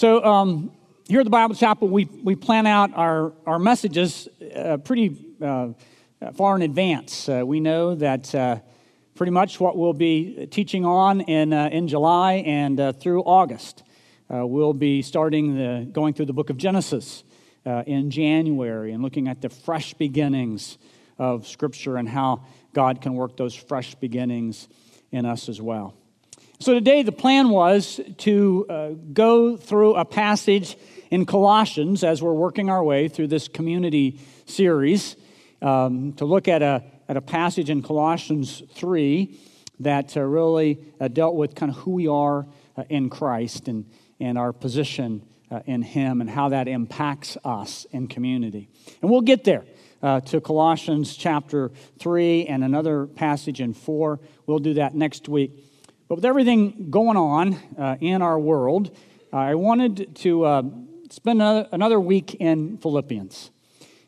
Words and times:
So, 0.00 0.24
um, 0.24 0.72
here 1.08 1.20
at 1.20 1.24
the 1.24 1.30
Bible 1.30 1.54
Chapel, 1.54 1.86
we, 1.86 2.06
we 2.06 2.34
plan 2.34 2.66
out 2.66 2.90
our, 2.94 3.34
our 3.44 3.58
messages 3.58 4.28
uh, 4.56 4.78
pretty 4.78 5.14
uh, 5.42 5.74
far 6.32 6.56
in 6.56 6.62
advance. 6.62 7.28
Uh, 7.28 7.42
we 7.44 7.60
know 7.60 7.94
that 7.94 8.34
uh, 8.34 8.60
pretty 9.14 9.30
much 9.30 9.60
what 9.60 9.76
we'll 9.76 9.92
be 9.92 10.48
teaching 10.50 10.86
on 10.86 11.20
in, 11.20 11.52
uh, 11.52 11.68
in 11.70 11.86
July 11.86 12.36
and 12.46 12.80
uh, 12.80 12.92
through 12.94 13.20
August. 13.24 13.82
we'll 14.30 14.72
be 14.72 15.02
starting 15.02 15.58
the, 15.58 15.86
going 15.92 16.14
through 16.14 16.24
the 16.24 16.32
book 16.32 16.48
of 16.48 16.56
Genesis 16.56 17.22
in 17.66 18.10
January 18.10 18.92
and 18.92 19.02
looking 19.02 19.28
at 19.28 19.42
the 19.42 19.50
fresh 19.50 19.92
beginnings 19.92 20.78
of 21.18 21.46
Scripture 21.46 21.98
and 21.98 22.08
how 22.08 22.42
God 22.72 23.02
can 23.02 23.12
work 23.12 23.36
those 23.36 23.54
fresh 23.54 23.94
beginnings 23.96 24.66
in 25.12 25.26
us 25.26 25.50
as 25.50 25.60
well. 25.60 25.99
So 26.62 26.74
today, 26.74 27.02
the 27.02 27.10
plan 27.10 27.48
was 27.48 27.98
to 28.18 28.66
uh, 28.68 28.88
go 29.14 29.56
through 29.56 29.94
a 29.94 30.04
passage 30.04 30.76
in 31.10 31.24
Colossians 31.24 32.04
as 32.04 32.22
we're 32.22 32.34
working 32.34 32.68
our 32.68 32.84
way 32.84 33.08
through 33.08 33.28
this 33.28 33.48
community 33.48 34.20
series, 34.44 35.16
um, 35.62 36.12
to 36.18 36.26
look 36.26 36.48
at 36.48 36.60
a, 36.60 36.84
at 37.08 37.16
a 37.16 37.22
passage 37.22 37.70
in 37.70 37.80
Colossians 37.80 38.62
3 38.74 39.40
that 39.78 40.14
uh, 40.14 40.20
really 40.20 40.78
uh, 41.00 41.08
dealt 41.08 41.34
with 41.34 41.54
kind 41.54 41.72
of 41.72 41.78
who 41.78 41.92
we 41.92 42.08
are 42.08 42.46
uh, 42.76 42.84
in 42.90 43.08
Christ 43.08 43.66
and, 43.66 43.86
and 44.20 44.36
our 44.36 44.52
position 44.52 45.22
uh, 45.50 45.60
in 45.64 45.80
Him 45.80 46.20
and 46.20 46.28
how 46.28 46.50
that 46.50 46.68
impacts 46.68 47.38
us 47.42 47.86
in 47.90 48.06
community. 48.06 48.68
And 49.00 49.10
we'll 49.10 49.22
get 49.22 49.44
there. 49.44 49.64
Uh, 50.02 50.18
to 50.18 50.40
Colossians 50.40 51.14
chapter 51.14 51.70
3 51.98 52.46
and 52.46 52.64
another 52.64 53.06
passage 53.06 53.60
in 53.60 53.74
4. 53.74 54.18
We'll 54.46 54.58
do 54.58 54.72
that 54.74 54.94
next 54.94 55.28
week. 55.28 55.69
But 56.10 56.16
with 56.16 56.24
everything 56.24 56.90
going 56.90 57.16
on 57.16 57.56
uh, 57.78 57.96
in 58.00 58.20
our 58.20 58.36
world, 58.36 58.90
uh, 59.32 59.36
I 59.36 59.54
wanted 59.54 60.16
to 60.16 60.44
uh, 60.44 60.62
spend 61.08 61.40
another, 61.40 61.68
another, 61.70 62.00
week 62.00 62.34
in 62.34 62.78
Philippians. 62.78 63.52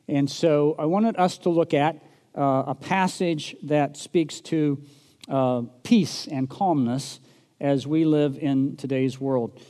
And 0.08 0.28
so 0.28 0.74
I 0.80 0.86
wanted 0.86 1.16
us 1.16 1.38
to 1.38 1.48
look 1.48 1.72
at 1.72 2.02
uh, 2.36 2.64
a 2.66 2.74
passage 2.74 3.54
that 3.62 3.96
speaks 3.96 4.40
to 4.40 4.82
uh, 5.28 5.62
peace 5.84 6.26
and 6.26 6.50
calmness 6.50 7.20
as 7.60 7.86
we 7.86 8.04
live 8.04 8.36
in 8.36 8.74
today's 8.74 9.20
world. 9.20 9.60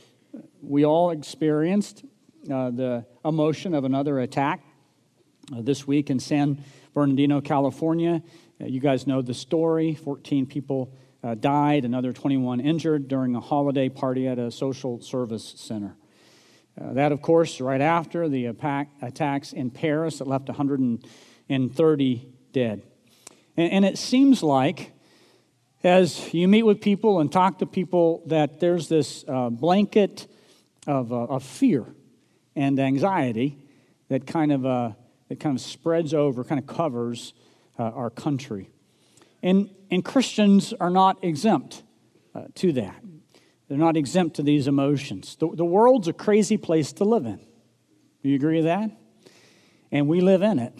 We 0.63 0.87
all 0.87 1.11
experienced 1.11 2.03
uh, 2.51 2.71
the 2.71 3.05
emotion 3.23 3.75
of 3.75 3.83
another 3.83 4.19
attack 4.19 4.63
this 5.51 5.85
week 5.85 6.09
in 6.09 6.19
San 6.19 6.63
Bernardino, 6.95 7.41
California. 7.41 8.23
you 8.57 8.79
guys 8.79 9.05
know 9.05 9.21
the 9.21 9.35
story 9.35 9.93
14 9.93 10.47
people 10.47 10.91
uh, 11.23 11.35
died, 11.35 11.85
another 11.85 12.11
21 12.11 12.59
injured 12.59 13.07
during 13.07 13.35
a 13.35 13.39
holiday 13.39 13.89
party 13.89 14.27
at 14.27 14.37
a 14.37 14.51
social 14.51 15.01
service 15.01 15.53
center. 15.57 15.95
Uh, 16.79 16.93
that, 16.93 17.11
of 17.11 17.21
course, 17.21 17.61
right 17.61 17.81
after 17.81 18.27
the 18.27 18.47
attacks 19.01 19.53
in 19.53 19.69
Paris 19.69 20.17
that 20.17 20.27
left 20.27 20.47
130 20.47 22.27
dead. 22.51 22.81
And, 23.55 23.71
and 23.71 23.85
it 23.85 23.97
seems 23.97 24.41
like, 24.41 24.91
as 25.83 26.33
you 26.33 26.47
meet 26.47 26.63
with 26.63 26.81
people 26.81 27.19
and 27.19 27.31
talk 27.31 27.59
to 27.59 27.65
people, 27.65 28.23
that 28.27 28.59
there's 28.59 28.89
this 28.89 29.23
uh, 29.27 29.49
blanket 29.49 30.27
of, 30.87 31.13
uh, 31.13 31.23
of 31.25 31.43
fear 31.43 31.85
and 32.55 32.79
anxiety 32.79 33.57
that 34.09 34.25
kind 34.25 34.51
of, 34.51 34.65
uh, 34.65 34.91
that 35.29 35.39
kind 35.39 35.55
of 35.55 35.61
spreads 35.61 36.13
over, 36.13 36.43
kind 36.43 36.59
of 36.59 36.67
covers 36.67 37.33
uh, 37.77 37.83
our 37.83 38.09
country. 38.09 38.69
And, 39.43 39.69
and 39.91 40.03
Christians 40.03 40.73
are 40.79 40.89
not 40.89 41.23
exempt 41.23 41.83
uh, 42.33 42.45
to 42.55 42.71
that. 42.73 43.03
They're 43.67 43.77
not 43.77 43.97
exempt 43.97 44.37
to 44.37 44.43
these 44.43 44.67
emotions. 44.67 45.35
The, 45.35 45.49
the 45.53 45.65
world's 45.65 46.07
a 46.07 46.13
crazy 46.13 46.57
place 46.57 46.93
to 46.93 47.03
live 47.03 47.25
in. 47.25 47.39
Do 48.23 48.29
you 48.29 48.35
agree 48.35 48.57
with 48.57 48.65
that? 48.65 48.89
And 49.91 50.07
we 50.07 50.21
live 50.21 50.41
in 50.41 50.59
it. 50.59 50.73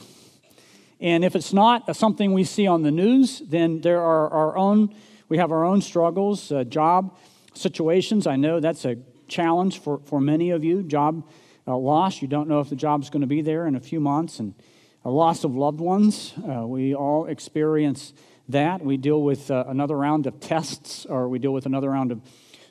And 1.02 1.25
if 1.25 1.36
it's 1.36 1.52
not 1.52 1.94
something 1.95 2.31
we 2.31 2.45
see 2.45 2.66
on 2.66 2.84
the 2.84 2.91
news, 2.91 3.41
then 3.46 3.81
there 3.81 4.02
are 4.02 4.29
our 4.29 4.57
own, 4.57 4.96
we 5.28 5.38
have 5.38 5.52
our 5.52 5.66
own 5.66 5.81
struggles, 5.81 6.50
uh, 6.50 6.63
job 6.63 7.18
situations. 7.53 8.25
I 8.25 8.38
know 8.38 8.62
that's 8.62 8.85
a 8.85 8.96
challenge 9.28 9.79
for, 9.79 10.00
for 10.06 10.22
many 10.22 10.52
of 10.52 10.63
you. 10.63 10.84
Job 10.84 11.28
uh, 11.68 11.75
loss, 11.75 12.22
you 12.22 12.29
don't 12.29 12.47
know 12.47 12.62
if 12.62 12.69
the 12.69 12.78
job's 12.78 13.09
going 13.09 13.22
to 13.22 13.28
be 13.28 13.41
there 13.41 13.68
in 13.68 13.75
a 13.75 13.81
few 13.81 14.00
months. 14.00 14.40
And 14.40 14.56
a 15.03 15.09
loss 15.09 15.44
of 15.44 15.53
loved 15.53 15.81
ones, 15.81 16.34
uh, 16.50 16.66
we 16.66 16.96
all 16.96 17.25
experience 17.25 18.13
that. 18.49 18.83
We 18.83 18.97
deal 18.97 19.21
with 19.21 19.49
uh, 19.49 19.65
another 19.67 19.97
round 19.97 20.27
of 20.27 20.39
tests 20.39 21.05
or 21.05 21.27
we 21.27 21.39
deal 21.39 21.53
with 21.53 21.65
another 21.65 21.89
round 21.89 22.11
of 22.11 22.21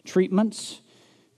treatments. 0.05 0.81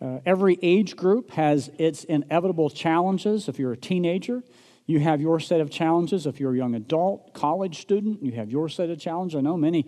Uh, 0.00 0.18
every 0.26 0.58
age 0.62 0.96
group 0.96 1.30
has 1.32 1.70
its 1.78 2.04
inevitable 2.04 2.70
challenges. 2.70 3.48
If 3.48 3.58
you're 3.58 3.72
a 3.72 3.76
teenager, 3.76 4.42
you 4.86 5.00
have 5.00 5.20
your 5.20 5.40
set 5.40 5.60
of 5.60 5.70
challenges. 5.70 6.26
If 6.26 6.40
you're 6.40 6.52
a 6.52 6.56
young 6.56 6.74
adult, 6.74 7.32
college 7.32 7.80
student, 7.80 8.22
you 8.22 8.32
have 8.32 8.50
your 8.50 8.68
set 8.68 8.90
of 8.90 8.98
challenges. 8.98 9.38
I 9.38 9.40
know 9.40 9.56
many 9.56 9.86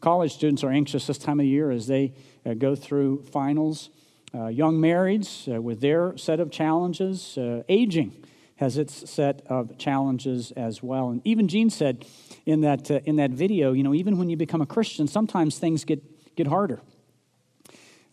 college 0.00 0.32
students 0.32 0.62
are 0.62 0.70
anxious 0.70 1.06
this 1.06 1.18
time 1.18 1.40
of 1.40 1.46
year 1.46 1.70
as 1.70 1.86
they 1.86 2.14
uh, 2.46 2.54
go 2.54 2.74
through 2.74 3.24
finals. 3.24 3.90
Uh, 4.34 4.46
young 4.46 4.78
marrieds 4.78 5.52
uh, 5.52 5.60
with 5.60 5.80
their 5.80 6.16
set 6.16 6.38
of 6.38 6.50
challenges. 6.50 7.36
Uh, 7.38 7.62
aging 7.68 8.12
has 8.58 8.76
its 8.76 9.08
set 9.08 9.42
of 9.46 9.78
challenges 9.78 10.52
as 10.52 10.82
well. 10.82 11.10
And 11.10 11.22
even 11.24 11.46
Gene 11.46 11.70
said, 11.70 12.04
in 12.44 12.62
that, 12.62 12.90
uh, 12.90 13.00
in 13.04 13.16
that 13.16 13.30
video, 13.30 13.72
you 13.72 13.84
know, 13.84 13.94
even 13.94 14.18
when 14.18 14.28
you 14.28 14.36
become 14.36 14.60
a 14.60 14.66
Christian, 14.66 15.06
sometimes 15.06 15.58
things 15.58 15.84
get, 15.84 16.02
get 16.34 16.48
harder. 16.48 16.80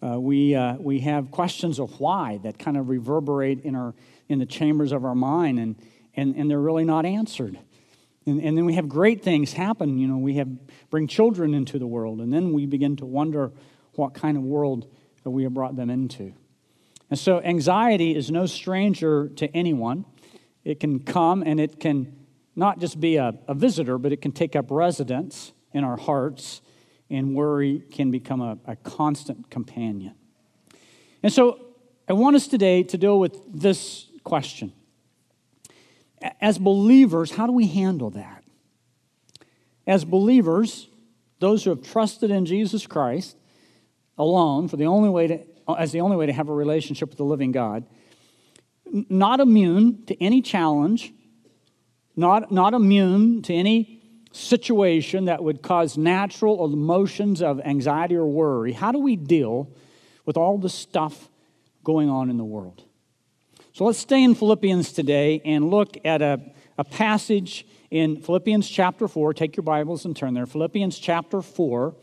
Uh, 0.03 0.19
we, 0.19 0.53
uh, 0.53 0.75
we 0.75 1.00
have 1.00 1.31
questions 1.31 1.79
of 1.79 2.00
why 2.00 2.39
that 2.44 2.59
kind 2.59 2.78
of 2.78 2.89
reverberate 2.89 3.61
in, 3.63 3.75
our, 3.75 3.95
in 4.29 4.38
the 4.38 4.45
chambers 4.45 4.91
of 4.91 5.03
our 5.03 5.16
mind, 5.16 5.59
and, 5.59 5.75
and, 6.16 6.35
and 6.35 6.50
they're 6.50 6.59
really 6.59 6.85
not 6.85 7.05
answered. 7.05 7.57
And, 8.28 8.39
and 8.39 8.55
then 8.55 8.66
we 8.66 8.75
have 8.75 8.88
great 8.88 9.23
things 9.23 9.53
happen. 9.53 9.97
You 9.97 10.07
know, 10.07 10.17
we 10.17 10.35
have 10.35 10.50
bring 10.91 11.07
children 11.07 11.55
into 11.55 11.79
the 11.79 11.88
world, 11.88 12.22
and 12.22 12.31
then 12.31 12.53
we 12.53 12.67
begin 12.67 12.97
to 12.97 13.05
wonder 13.05 13.51
what 13.94 14.13
kind 14.13 14.38
of 14.38 14.44
world 14.44 14.88
that 15.23 15.31
we 15.31 15.41
have 15.41 15.55
brought 15.55 15.75
them 15.75 15.89
into. 15.89 16.34
And 17.09 17.17
so 17.17 17.39
anxiety 17.41 18.16
is 18.16 18.29
no 18.29 18.45
stranger 18.45 19.29
to 19.38 19.47
anyone. 19.55 20.05
It 20.65 20.79
can 20.81 20.99
come 20.99 21.43
and 21.43 21.59
it 21.59 21.79
can 21.79 22.13
not 22.55 22.79
just 22.79 22.99
be 22.99 23.15
a, 23.17 23.35
a 23.47 23.53
visitor, 23.53 23.97
but 23.97 24.11
it 24.11 24.21
can 24.21 24.31
take 24.31 24.55
up 24.55 24.71
residence 24.71 25.53
in 25.71 25.83
our 25.83 25.97
hearts, 25.97 26.61
and 27.09 27.35
worry 27.35 27.83
can 27.91 28.11
become 28.11 28.41
a, 28.41 28.57
a 28.65 28.75
constant 28.77 29.49
companion. 29.49 30.15
And 31.21 31.31
so 31.31 31.59
I 32.07 32.13
want 32.13 32.35
us 32.35 32.47
today 32.47 32.81
to 32.83 32.97
deal 32.97 33.19
with 33.19 33.37
this 33.53 34.07
question. 34.23 34.71
As 36.41 36.57
believers, 36.57 37.31
how 37.31 37.45
do 37.45 37.51
we 37.51 37.67
handle 37.67 38.09
that? 38.11 38.43
As 39.85 40.05
believers, 40.05 40.87
those 41.39 41.63
who 41.63 41.71
have 41.71 41.83
trusted 41.83 42.31
in 42.31 42.45
Jesus 42.45 42.87
Christ 42.87 43.35
alone 44.17 44.67
for 44.67 44.77
the 44.77 44.85
only 44.85 45.09
way 45.09 45.27
to, 45.27 45.39
as 45.77 45.91
the 45.91 46.01
only 46.01 46.15
way 46.15 46.25
to 46.25 46.33
have 46.33 46.47
a 46.47 46.53
relationship 46.53 47.09
with 47.09 47.17
the 47.17 47.25
living 47.25 47.51
God, 47.51 47.85
not 48.91 49.40
immune 49.40 50.06
to 50.06 50.23
any 50.23 50.41
challenge 50.41 51.13
not, 52.16 52.51
not 52.51 52.73
immune 52.73 53.41
to 53.44 53.53
any 53.53 54.01
situation 54.31 55.25
that 55.25 55.44
would 55.44 55.62
cause 55.62 55.97
natural 55.97 56.66
emotions 56.66 57.41
of 57.41 57.59
anxiety 57.62 58.16
or 58.16 58.25
worry, 58.25 58.73
how 58.73 58.91
do 58.91 59.00
we 59.00 59.16
deal 59.16 59.69
with 60.25 60.38
all 60.38 60.57
the 60.57 60.69
stuff 60.69 61.29
going 61.84 62.09
on 62.09 62.29
in 62.29 62.38
the 62.38 62.44
world? 62.44 62.84
So 63.73 63.85
let's 63.85 64.00
stay 64.00 64.23
in 64.23 64.35
Philippians 64.35 64.94
today 64.94 65.41
and 65.44 65.69
look 65.69 65.97
at 66.06 66.22
a, 66.22 66.40
a 66.78 66.84
passage 66.84 67.66
in 67.91 68.22
Philippians 68.22 68.69
chapter 68.69 69.07
4. 69.07 69.34
Take 69.34 69.57
your 69.57 69.63
Bibles 69.63 70.06
and 70.06 70.16
turn 70.16 70.34
there. 70.34 70.46
Philippians 70.46 70.97
chapter 70.97 71.41
4. 71.41 71.96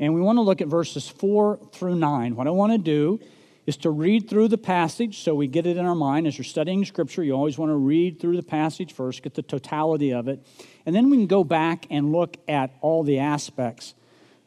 And 0.00 0.12
we 0.12 0.20
want 0.20 0.38
to 0.38 0.42
look 0.42 0.60
at 0.60 0.66
verses 0.66 1.08
4 1.08 1.60
through 1.72 1.94
9. 1.94 2.34
What 2.34 2.48
I 2.48 2.50
want 2.50 2.72
to 2.72 2.78
do 2.78 3.20
is 3.66 3.76
to 3.78 3.90
read 3.90 4.28
through 4.28 4.48
the 4.48 4.58
passage 4.58 5.20
so 5.20 5.34
we 5.34 5.46
get 5.46 5.66
it 5.66 5.76
in 5.76 5.86
our 5.86 5.94
mind. 5.94 6.26
As 6.26 6.36
you're 6.36 6.44
studying 6.44 6.84
Scripture, 6.84 7.22
you 7.22 7.32
always 7.32 7.56
want 7.56 7.70
to 7.70 7.76
read 7.76 8.20
through 8.20 8.36
the 8.36 8.42
passage 8.42 8.92
first, 8.92 9.22
get 9.22 9.34
the 9.34 9.42
totality 9.42 10.12
of 10.12 10.28
it, 10.28 10.44
and 10.86 10.94
then 10.94 11.10
we 11.10 11.16
can 11.16 11.26
go 11.26 11.44
back 11.44 11.86
and 11.90 12.12
look 12.12 12.36
at 12.48 12.74
all 12.80 13.02
the 13.02 13.18
aspects 13.18 13.94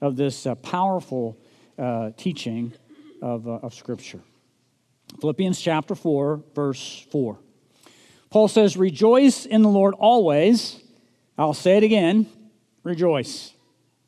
of 0.02 0.16
this 0.16 0.46
uh, 0.46 0.56
powerful 0.56 1.38
uh, 1.78 2.12
teaching 2.18 2.74
of, 3.22 3.48
uh, 3.48 3.52
of 3.52 3.74
Scripture. 3.74 4.22
Philippians 5.20 5.60
chapter 5.60 5.96
4, 5.96 6.44
verse 6.54 7.06
4. 7.12 7.40
Paul 8.30 8.48
says, 8.48 8.78
Rejoice 8.78 9.46
in 9.46 9.62
the 9.62 9.70
Lord 9.70 9.96
always. 9.98 10.82
I'll 11.38 11.54
say 11.54 11.78
it 11.78 11.84
again 11.84 12.28
rejoice. 12.88 13.54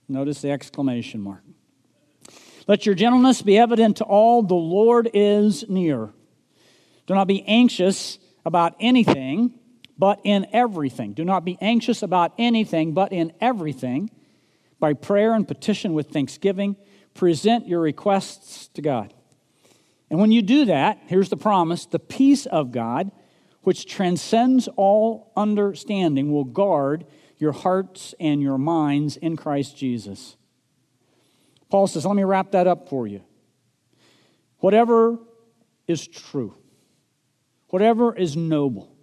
Notice 0.07 0.41
the 0.41 0.51
exclamation 0.51 1.21
mark. 1.21 1.43
Let 2.67 2.85
your 2.85 2.95
gentleness 2.95 3.41
be 3.41 3.57
evident 3.57 3.97
to 3.97 4.03
all. 4.03 4.43
The 4.43 4.53
Lord 4.53 5.09
is 5.13 5.67
near. 5.67 6.09
Do 7.07 7.15
not 7.15 7.27
be 7.27 7.43
anxious 7.47 8.19
about 8.45 8.75
anything, 8.79 9.53
but 9.97 10.19
in 10.23 10.47
everything. 10.53 11.13
Do 11.13 11.25
not 11.25 11.43
be 11.43 11.57
anxious 11.61 12.03
about 12.03 12.33
anything, 12.37 12.93
but 12.93 13.11
in 13.11 13.33
everything. 13.41 14.09
By 14.79 14.93
prayer 14.93 15.33
and 15.33 15.47
petition 15.47 15.93
with 15.93 16.09
thanksgiving, 16.09 16.75
present 17.13 17.67
your 17.67 17.81
requests 17.81 18.69
to 18.69 18.81
God. 18.81 19.13
And 20.09 20.19
when 20.19 20.31
you 20.31 20.41
do 20.41 20.65
that, 20.65 20.99
here's 21.07 21.29
the 21.29 21.37
promise 21.37 21.85
the 21.85 21.99
peace 21.99 22.45
of 22.45 22.71
God, 22.71 23.11
which 23.63 23.85
transcends 23.85 24.69
all 24.75 25.31
understanding, 25.35 26.31
will 26.31 26.45
guard 26.45 27.05
your 27.37 27.51
hearts 27.51 28.13
and 28.19 28.41
your 28.41 28.57
minds 28.57 29.17
in 29.17 29.35
Christ 29.35 29.77
Jesus. 29.77 30.35
Paul 31.69 31.87
says, 31.87 32.05
let 32.05 32.15
me 32.15 32.23
wrap 32.23 32.51
that 32.51 32.67
up 32.67 32.89
for 32.89 33.07
you. 33.07 33.21
Whatever 34.57 35.19
is 35.87 36.07
true, 36.07 36.55
whatever 37.69 38.15
is 38.15 38.35
noble, 38.35 38.95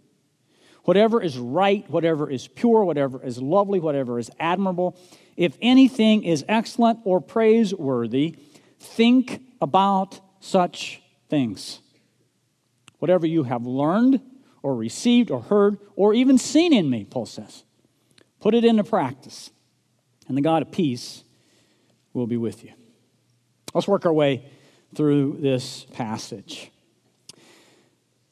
whatever 0.85 1.23
is 1.23 1.39
right, 1.39 1.89
whatever 1.91 2.31
is 2.31 2.47
pure, 2.49 2.85
whatever 2.85 3.23
is 3.25 3.41
lovely, 3.41 3.81
whatever 3.81 4.19
is 4.19 4.31
admirable, 4.39 4.97
if 5.37 5.57
anything 5.61 6.25
is 6.25 6.45
excellent 6.49 7.01
or 7.05 7.21
praiseworthy, 7.21 8.37
think 8.79 9.43
about 9.61 10.21
such 10.41 11.03
things. 11.29 11.81
Whatever 12.99 13.27
you 13.27 13.45
have 13.45 13.67
learned 13.67 14.21
or 14.63 14.75
received 14.75 15.31
or 15.31 15.41
heard 15.43 15.79
or 15.95 16.15
even 16.15 16.39
seen 16.39 16.73
in 16.73 16.91
me, 16.91 17.05
Paul 17.05 17.27
says, 17.27 17.65
put 18.41 18.55
it 18.55 18.65
into 18.65 18.85
practice, 18.85 19.51
and 20.29 20.37
the 20.37 20.43
God 20.43 20.63
of 20.63 20.73
peace 20.73 21.23
will 22.17 22.27
be 22.27 22.39
with 22.39 22.65
you. 22.65 22.73
Let's 23.75 23.87
work 23.87 24.07
our 24.07 24.13
way 24.13 24.51
through 24.95 25.37
this 25.41 25.85
passage. 25.93 26.71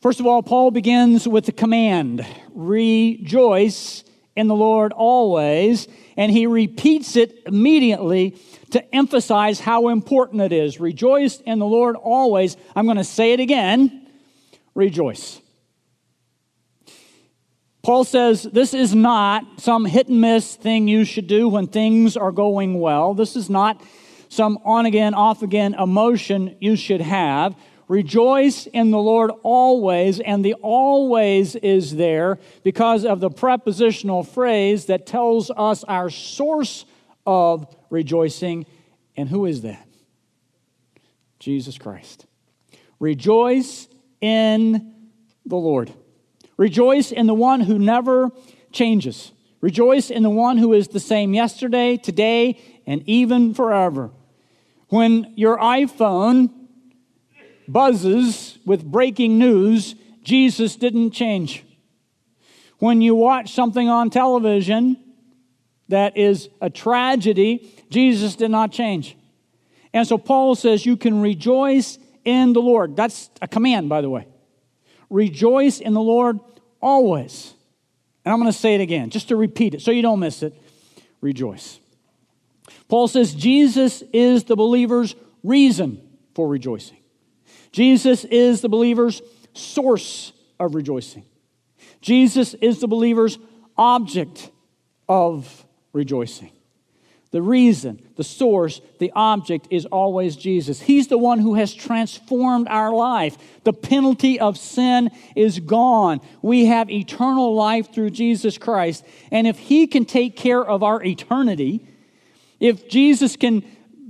First 0.01 0.21
of 0.21 0.27
all, 0.27 0.43
Paul 0.43 0.71
begins 0.71 1.29
with 1.29 1.45
the 1.45 1.53
command 1.53 2.27
rejoice 2.55 4.03
in 4.37 4.49
the 4.49 4.55
Lord 4.55 4.93
always, 4.93 5.87
and 6.17 6.33
he 6.33 6.47
repeats 6.47 7.15
it 7.17 7.43
immediately 7.47 8.37
to 8.71 8.95
emphasize 8.95 9.61
how 9.61 9.89
important 9.89 10.41
it 10.41 10.53
is. 10.53 10.81
Rejoice 10.81 11.41
in 11.41 11.59
the 11.59 11.67
Lord 11.67 11.97
always. 11.97 12.57
I'm 12.75 12.87
going 12.87 12.97
to 12.97 13.05
say 13.05 13.33
it 13.33 13.41
again 13.41 14.09
rejoice. 14.75 15.41
Paul 17.85 18.05
says 18.05 18.45
this 18.45 18.73
is 18.73 18.95
not 18.95 19.61
some 19.61 19.85
hit 19.85 20.09
and 20.09 20.19
miss 20.19 20.57
thing 20.57 20.89
you 20.89 21.05
should 21.05 21.27
do 21.27 21.51
when 21.51 21.67
things 21.67 22.17
are 22.17 22.33
going 22.33 22.81
well. 22.81 23.13
This 23.13 23.37
is 23.37 23.51
not 23.51 23.83
some 24.31 24.59
on 24.65 24.87
again, 24.87 25.13
off 25.13 25.43
again 25.43 25.75
emotion 25.75 26.57
you 26.61 26.77
should 26.77 27.03
have. 27.03 27.55
Rejoice 27.87 28.65
in 28.65 28.91
the 28.91 28.99
Lord 28.99 29.31
always, 29.43 30.19
and 30.19 30.43
the 30.43 30.55
always 30.55 31.57
is 31.57 31.95
there 31.95 32.39
because 32.63 33.05
of 33.05 33.21
the 33.21 33.29
prepositional 33.29 34.23
phrase 34.23 34.87
that 34.87 35.05
tells 35.05 35.51
us 35.51 35.85
our 35.85 36.09
source 36.09 36.87
of 37.27 37.67
rejoicing. 37.91 38.65
And 39.15 39.29
who 39.29 39.45
is 39.45 39.61
that? 39.61 39.87
Jesus 41.39 41.77
Christ. 41.77 42.25
Rejoice 42.99 43.89
in 44.23 45.11
the 45.45 45.57
Lord. 45.57 45.93
Rejoice 46.57 47.13
in 47.13 47.27
the 47.27 47.35
one 47.35 47.61
who 47.61 47.79
never 47.79 48.31
changes. 48.73 49.33
Rejoice 49.61 50.11
in 50.11 50.23
the 50.23 50.31
one 50.31 50.59
who 50.59 50.73
is 50.73 50.89
the 50.89 51.01
same 51.01 51.35
yesterday, 51.35 51.97
today, 51.97 52.61
and 52.87 53.03
even 53.07 53.55
forever. 53.55 54.11
When 54.89 55.33
your 55.37 55.59
iPhone 55.59 56.51
buzzes 57.67 58.59
with 58.67 58.85
breaking 58.85 59.39
news, 59.39 59.95
Jesus 60.23 60.77
didn't 60.77 61.13
change. 61.13 61.65
When 62.79 63.01
you 63.01 63.15
watch 63.15 63.55
something 63.55 63.89
on 63.89 64.11
television 64.11 64.99
that 65.89 66.17
is 66.17 66.49
a 66.61 66.69
tragedy, 66.71 67.73
Jesus 67.89 68.37
did 68.37 68.51
not 68.51 68.73
change. 68.73 69.17
And 69.93 70.07
so 70.07 70.19
Paul 70.19 70.55
says 70.55 70.85
you 70.85 70.97
can 70.97 71.21
rejoice 71.23 71.99
in 72.25 72.53
the 72.53 72.61
Lord. 72.61 72.97
That's 72.97 73.31
a 73.41 73.49
command, 73.49 73.89
by 73.89 74.01
the 74.01 74.11
way. 74.11 74.27
Rejoice 75.15 75.79
in 75.79 75.95
the 75.95 76.01
Lord 76.01 76.41
always. 76.83 77.55
And 78.25 78.33
I'm 78.33 78.41
going 78.41 78.51
to 78.51 78.59
say 78.59 78.75
it 78.75 78.81
again, 78.81 79.11
just 79.11 79.29
to 79.29 79.37
repeat 79.37 79.75
it 79.75 79.81
so 79.81 79.93
you 79.93 80.03
don't 80.03 80.19
miss 80.19 80.43
it. 80.43 80.61
Rejoice. 81.21 81.79
Paul 82.89 83.07
says 83.07 83.33
Jesus 83.33 84.03
is 84.13 84.43
the 84.43 84.57
believer's 84.57 85.15
reason 85.45 86.01
for 86.35 86.49
rejoicing. 86.49 86.97
Jesus 87.71 88.25
is 88.25 88.61
the 88.61 88.69
believer's 88.69 89.23
source 89.53 90.33
of 90.59 90.75
rejoicing. 90.75 91.25
Jesus 92.01 92.55
is 92.55 92.81
the 92.81 92.89
believer's 92.89 93.39
object 93.79 94.51
of 95.09 95.65
rejoicing. 95.93 96.51
The 97.35 97.43
reason, 97.43 98.01
the 98.15 98.23
source, 98.23 98.81
the 99.01 99.11
object 99.13 99.67
is 99.69 99.87
always 99.87 100.37
Jesus. 100.37 100.81
He's 100.81 101.09
the 101.09 101.19
one 101.19 101.41
who 101.41 101.55
has 101.55 101.75
transformed 101.75 102.69
our 102.69 102.93
life. 102.95 103.37
The 103.65 103.73
penalty 103.73 104.39
of 104.39 104.57
sin 104.57 105.11
is 105.35 105.59
gone. 105.59 106.21
We 106.43 106.67
have 106.67 106.89
eternal 106.89 107.53
life 107.57 107.93
through 107.93 108.11
Jesus 108.11 108.57
Christ. 108.57 109.05
And 109.33 109.49
if 109.49 109.59
He 109.59 109.89
can 109.89 110.05
take 110.05 110.37
care 110.37 110.65
of 110.65 110.85
our 110.85 111.03
eternity, 111.03 111.85
if 112.61 112.89
Jesus 112.89 113.35
can 113.35 113.65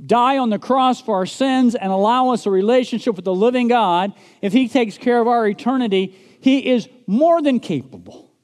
die 0.04 0.36
on 0.36 0.50
the 0.50 0.58
cross 0.58 1.00
for 1.00 1.14
our 1.14 1.24
sins 1.24 1.74
and 1.74 1.90
allow 1.90 2.28
us 2.28 2.44
a 2.44 2.50
relationship 2.50 3.16
with 3.16 3.24
the 3.24 3.34
living 3.34 3.68
God, 3.68 4.12
if 4.42 4.52
He 4.52 4.68
takes 4.68 4.98
care 4.98 5.18
of 5.18 5.28
our 5.28 5.48
eternity, 5.48 6.14
He 6.42 6.70
is 6.72 6.90
more 7.06 7.40
than 7.40 7.58
capable 7.58 8.34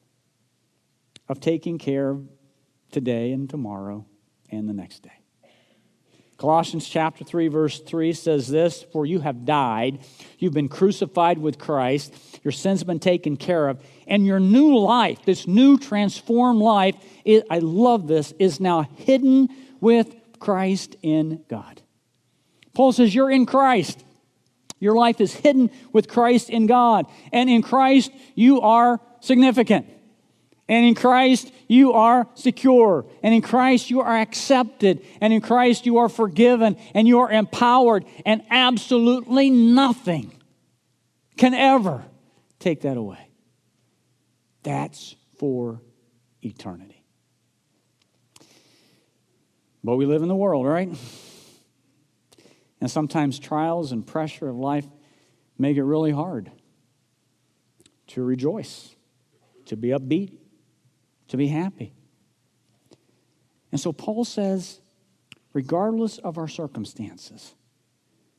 of 1.29 1.39
taking 1.39 1.77
care 1.77 2.09
of 2.13 2.27
today 2.91 3.33
and 3.33 3.51
tomorrow 3.51 4.07
and 4.51 4.69
the 4.69 4.73
next 4.73 5.03
day. 5.03 5.13
Colossians 6.37 6.89
chapter 6.89 7.23
3 7.23 7.49
verse 7.49 7.81
3 7.81 8.15
says 8.15 8.49
this, 8.49 8.83
for 8.83 9.05
you 9.05 9.21
have 9.21 9.45
died, 9.45 9.99
you've 10.39 10.55
been 10.55 10.71
crucified 10.71 11.37
with 11.37 11.59
Christ, 11.59 12.15
your 12.43 12.53
sins 12.53 12.81
have 12.81 12.87
been 12.87 12.99
taken 12.99 13.37
care 13.37 13.69
of, 13.69 13.83
and 14.07 14.27
your 14.27 14.41
new 14.41 14.79
life, 14.79 15.19
this 15.27 15.47
new 15.47 15.77
transformed 15.77 16.61
life, 16.61 16.97
I 17.27 17.59
love 17.59 18.09
this, 18.09 18.33
is 18.39 18.59
now 18.59 18.89
hidden 18.97 19.49
with 19.81 20.15
Christ 20.39 20.97
in 21.03 21.45
God. 21.49 21.83
Paul 22.75 22.93
says, 22.93 23.15
You're 23.15 23.31
in 23.31 23.47
Christ. 23.47 24.03
Your 24.79 24.97
life 24.97 25.21
is 25.21 25.35
hidden 25.35 25.71
with 25.93 26.09
Christ 26.09 26.49
in 26.49 26.67
God. 26.67 27.05
And 27.33 27.51
in 27.51 27.61
Christ, 27.61 28.11
you 28.35 28.63
are 28.63 28.99
significant. 29.21 29.87
And 30.69 30.87
in 30.87 30.95
Christ, 30.95 31.53
you 31.71 31.93
are 31.93 32.27
secure. 32.35 33.07
And 33.23 33.33
in 33.33 33.43
Christ, 33.43 33.91
you 33.91 34.01
are 34.01 34.17
accepted. 34.17 35.07
And 35.21 35.33
in 35.33 35.41
Christ, 35.41 35.87
you 35.87 35.99
are 35.99 36.09
forgiven. 36.09 36.77
And 36.95 37.07
you 37.07 37.21
are 37.21 37.31
empowered. 37.31 38.07
And 38.27 38.43
absolutely 38.51 39.51
nothing 39.51 40.33
can 41.37 41.55
ever 41.55 42.05
take 42.59 42.81
that 42.81 42.97
away. 42.97 43.31
That's 44.65 45.15
for 45.39 45.81
eternity. 46.43 47.05
But 49.85 49.95
we 49.95 50.07
live 50.07 50.23
in 50.23 50.29
the 50.29 50.35
world, 50.35 50.67
right? 50.67 50.89
And 52.81 52.91
sometimes 52.91 53.39
trials 53.39 53.93
and 53.93 54.05
pressure 54.05 54.49
of 54.49 54.57
life 54.57 54.89
make 55.57 55.77
it 55.77 55.85
really 55.85 56.11
hard 56.11 56.51
to 58.09 58.25
rejoice, 58.25 58.97
to 59.67 59.77
be 59.77 59.91
upbeat, 59.91 60.40
to 61.31 61.37
be 61.37 61.49
happy. 61.49 61.93
And 63.73 63.81
so 63.81 63.93
Paul 63.93 64.25
says, 64.25 64.81
regardless 65.53 66.19
of 66.19 66.39
our 66.39 66.49
circumstances, 66.49 67.55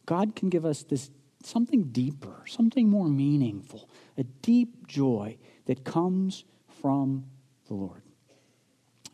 God 0.05 0.35
can 0.35 0.49
give 0.49 0.65
us 0.65 0.83
this 0.83 1.09
something 1.43 1.83
deeper, 1.85 2.43
something 2.45 2.87
more 2.87 3.07
meaningful, 3.07 3.89
a 4.17 4.23
deep 4.23 4.87
joy 4.87 5.37
that 5.65 5.83
comes 5.83 6.43
from 6.81 7.25
the 7.67 7.73
Lord. 7.73 8.03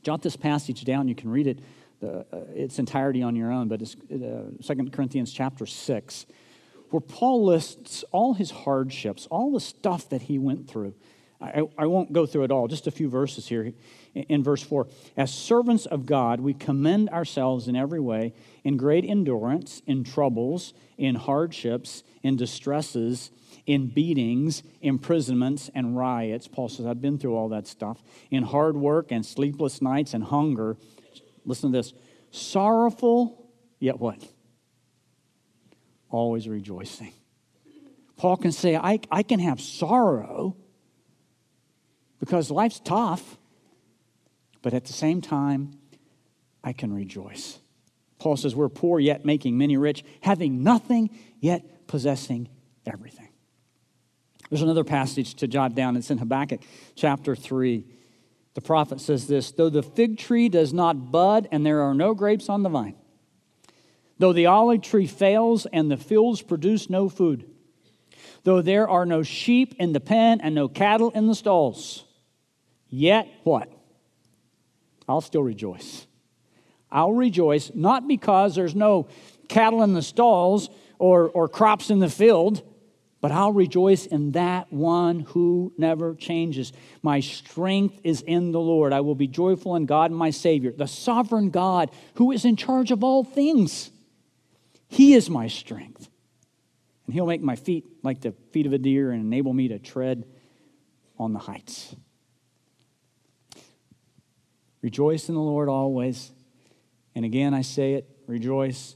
Jot 0.04 0.22
this 0.22 0.36
passage 0.36 0.84
down. 0.84 1.08
You 1.08 1.16
can 1.16 1.30
read 1.30 1.48
it 1.48 1.60
the, 2.00 2.26
uh, 2.32 2.40
its 2.54 2.80
entirety 2.80 3.22
on 3.22 3.36
your 3.36 3.52
own, 3.52 3.68
but 3.68 3.82
it's 3.82 3.96
uh, 4.12 4.74
2 4.74 4.90
Corinthians 4.92 5.32
chapter 5.32 5.66
6, 5.66 6.26
where 6.90 7.02
Paul 7.02 7.46
lists 7.46 8.04
all 8.12 8.34
his 8.34 8.52
hardships, 8.52 9.28
all 9.30 9.52
the 9.52 9.60
stuff 9.60 10.10
that 10.10 10.24
he 10.24 10.38
went 10.38 10.68
through. 10.68 10.94
I, 11.40 11.64
I 11.78 11.86
won't 11.86 12.14
go 12.14 12.26
through 12.26 12.46
it 12.46 12.52
all, 12.52 12.68
just 12.68 12.88
a 12.88 12.92
few 12.92 13.10
verses 13.10 13.48
here. 13.48 13.72
In 14.16 14.44
verse 14.44 14.64
4, 14.64 14.88
as 15.16 15.32
servants 15.32 15.86
of 15.86 16.08
God, 16.08 16.40
we 16.40 16.54
commend 16.54 17.10
ourselves 17.10 17.68
in 17.68 17.76
every 17.76 18.00
way, 18.00 18.34
in 18.64 18.76
great 18.76 19.06
endurance, 19.06 19.84
in 19.86 20.04
troubles, 20.04 20.74
in 20.98 21.14
hardships, 21.14 22.04
in 22.24 22.38
distresses, 22.38 23.30
in 23.68 23.88
beatings, 23.88 24.64
imprisonments, 24.82 25.70
and 25.76 25.96
riots. 25.96 26.48
Paul 26.48 26.70
says, 26.70 26.88
I've 26.88 27.02
been 27.02 27.20
through 27.20 27.36
all 27.36 27.50
that 27.50 27.68
stuff. 27.68 28.02
In 28.32 28.42
hard 28.42 28.76
work 28.76 29.12
and 29.12 29.24
sleepless 29.24 29.82
nights 29.82 30.16
and 30.16 30.24
hunger 30.24 30.78
Listen 31.48 31.72
to 31.72 31.78
this 31.78 31.94
sorrowful, 32.30 33.50
yet 33.80 34.00
what? 34.00 34.22
Always 36.10 36.48
rejoicing. 36.48 37.14
Paul 38.18 38.36
can 38.38 38.52
say, 38.52 38.76
I, 38.76 39.00
I 39.10 39.24
can 39.24 39.40
have 39.40 39.62
sorrow 39.62 40.58
because 42.20 42.52
life's 42.52 42.80
tough, 42.80 43.38
but 44.62 44.74
at 44.74 44.86
the 44.86 44.94
same 44.94 45.22
time, 45.22 45.78
I 46.64 46.74
can 46.74 46.94
rejoice. 46.94 47.60
Paul 48.20 48.38
says, 48.38 48.56
We're 48.56 48.70
poor, 48.70 49.00
yet 49.00 49.26
making 49.26 49.58
many 49.58 49.78
rich, 49.78 50.04
having 50.22 50.64
nothing, 50.64 51.10
yet 51.40 51.88
possessing 51.88 52.50
everything. 52.86 53.30
There's 54.50 54.62
another 54.62 54.84
passage 54.84 55.36
to 55.36 55.48
jot 55.48 55.76
down. 55.76 55.98
It's 55.98 56.10
in 56.10 56.18
Habakkuk 56.18 56.62
chapter 56.96 57.36
3. 57.36 57.86
The 58.54 58.62
prophet 58.62 59.00
says 59.02 59.28
this 59.28 59.52
Though 59.52 59.70
the 59.70 59.84
fig 59.84 60.18
tree 60.18 60.50
does 60.50 60.74
not 60.74 61.12
bud 61.12 61.48
and 61.52 61.66
there 61.66 61.82
are 61.82 61.94
no 61.94 62.14
grapes 62.14 62.50
on 62.50 62.64
the 62.64 62.70
vine, 62.70 62.96
though 64.18 64.34
the 64.34 64.48
olive 64.48 64.82
tree 64.82 65.08
fails 65.08 65.68
and 65.68 65.92
the 65.92 65.98
fields 65.98 66.42
produce 66.42 66.90
no 66.90 67.10
food, 67.10 67.50
though 68.44 68.62
there 68.62 68.90
are 68.90 69.06
no 69.06 69.22
sheep 69.22 69.76
in 69.78 69.94
the 69.94 70.00
pen 70.00 70.42
and 70.42 70.56
no 70.56 70.68
cattle 70.68 71.12
in 71.12 71.28
the 71.28 71.36
stalls, 71.36 72.06
yet 72.90 73.28
what? 73.44 73.72
I'll 75.08 75.22
still 75.22 75.44
rejoice. 75.44 76.06
I'll 76.92 77.14
rejoice 77.14 77.72
not 77.74 78.08
because 78.08 78.56
there's 78.56 78.76
no 78.76 79.08
cattle 79.48 79.84
in 79.84 79.94
the 79.94 80.02
stalls 80.02 80.70
or, 81.00 81.30
or 81.30 81.48
crops 81.48 81.90
in 81.90 82.00
the 82.00 82.10
field, 82.10 82.62
but 83.20 83.32
I'll 83.32 83.54
rejoice 83.54 84.06
in 84.06 84.32
that 84.34 84.72
one 84.72 85.22
who 85.22 85.74
never 85.78 86.16
changes. 86.16 86.72
My 87.02 87.20
strength 87.20 88.00
is 88.04 88.22
in 88.22 88.52
the 88.52 88.60
Lord. 88.60 88.94
I 88.94 89.02
will 89.02 89.16
be 89.16 89.28
joyful 89.28 89.76
in 89.76 89.86
God, 89.86 90.12
my 90.12 90.30
Savior, 90.30 90.72
the 90.72 90.88
sovereign 90.88 91.50
God 91.50 91.92
who 92.16 92.32
is 92.32 92.46
in 92.46 92.56
charge 92.56 92.92
of 92.92 93.04
all 93.04 93.24
things. 93.24 93.92
He 94.88 95.14
is 95.14 95.30
my 95.30 95.48
strength. 95.48 96.10
And 97.06 97.14
He'll 97.14 97.26
make 97.26 97.42
my 97.42 97.56
feet 97.56 97.86
like 98.04 98.22
the 98.22 98.34
feet 98.52 98.66
of 98.66 98.74
a 98.74 98.78
deer 98.78 99.12
and 99.12 99.22
enable 99.22 99.54
me 99.54 99.70
to 99.70 99.80
tread 99.80 100.26
on 101.18 101.34
the 101.34 101.40
heights. 101.40 101.96
Rejoice 104.88 105.28
in 105.28 105.36
the 105.36 105.42
Lord 105.42 105.68
always. 105.68 106.32
And 107.14 107.26
again, 107.26 107.54
I 107.54 107.62
say 107.62 107.96
it 107.96 108.10
rejoice. 108.26 108.96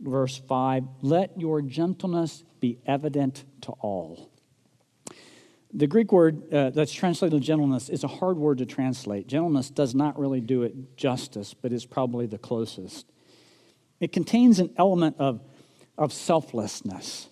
Verse 0.00 0.38
5 0.48 0.84
Let 1.02 1.38
your 1.38 1.60
gentleness 1.60 2.42
be 2.58 2.78
evident 2.86 3.44
to 3.60 3.72
all. 3.72 4.30
The 5.74 5.86
Greek 5.86 6.10
word 6.10 6.50
uh, 6.50 6.70
that's 6.70 6.90
translated 6.90 7.42
gentleness 7.42 7.90
is 7.90 8.02
a 8.02 8.08
hard 8.08 8.38
word 8.38 8.56
to 8.58 8.64
translate. 8.64 9.26
Gentleness 9.26 9.68
does 9.68 9.94
not 9.94 10.18
really 10.18 10.40
do 10.40 10.62
it 10.62 10.96
justice, 10.96 11.52
but 11.52 11.70
is 11.70 11.84
probably 11.84 12.24
the 12.24 12.38
closest. 12.38 13.04
It 14.00 14.12
contains 14.12 14.58
an 14.58 14.70
element 14.78 15.16
of, 15.18 15.42
of 15.98 16.14
selflessness, 16.14 17.28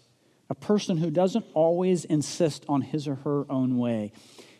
a 0.51 0.55
person 0.55 0.99
who 0.99 1.11
doesn't 1.11 1.47
always 1.55 2.05
insist 2.05 2.67
on 2.69 2.83
his 2.83 3.09
or 3.09 3.15
her 3.15 3.51
own 3.51 3.79
way. 3.79 4.13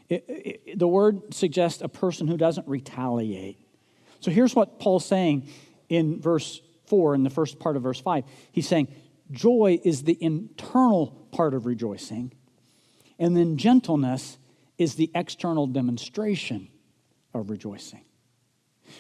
It, 0.09 0.25
it, 0.29 0.79
the 0.79 0.89
word 0.89 1.35
suggests 1.35 1.83
a 1.83 1.89
person 1.89 2.29
who 2.29 2.37
doesn't 2.37 2.67
retaliate. 2.67 3.59
So 4.21 4.31
here's 4.31 4.55
what 4.55 4.81
Paul's 4.81 5.05
saying 5.05 5.49
in 5.89 6.21
verse 6.21 6.61
4, 6.87 7.15
in 7.15 7.23
the 7.23 7.31
first 7.31 7.59
part 7.59 7.77
of 7.77 7.83
verse 7.83 8.01
5. 8.01 8.25
He's 8.53 8.67
saying, 8.67 8.89
Joy 9.31 9.79
is 9.85 10.05
the 10.05 10.17
internal 10.21 11.09
part 11.33 11.53
of 11.53 11.67
rejoicing, 11.67 12.33
and 13.19 13.37
then 13.37 13.59
gentleness 13.59 14.39
is 14.79 14.95
the 14.95 15.11
external 15.15 15.67
demonstration 15.67 16.69
of 17.35 17.51
rejoicing. 17.51 18.05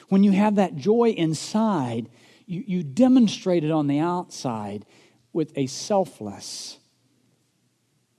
When 0.08 0.22
you 0.22 0.32
have 0.32 0.56
that 0.56 0.76
joy 0.76 1.14
inside, 1.16 2.10
you, 2.46 2.62
you 2.66 2.82
demonstrate 2.82 3.64
it 3.64 3.70
on 3.70 3.86
the 3.86 4.00
outside 4.00 4.84
with 5.32 5.56
a 5.56 5.66
selfless, 5.66 6.78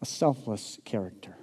a 0.02 0.06
selfless 0.06 0.80
character. 0.86 1.36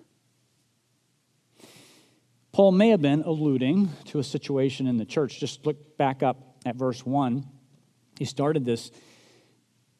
Paul 2.56 2.72
may 2.72 2.88
have 2.88 3.02
been 3.02 3.20
alluding 3.20 3.90
to 4.06 4.18
a 4.18 4.25
situation 4.25 4.86
in 4.86 4.96
the 4.96 5.04
church. 5.04 5.38
Just 5.38 5.66
look 5.66 5.98
back 5.98 6.22
up 6.22 6.56
at 6.64 6.75
verse 6.75 7.04
1. 7.04 7.46
He 8.18 8.25
started 8.25 8.64
this 8.64 8.90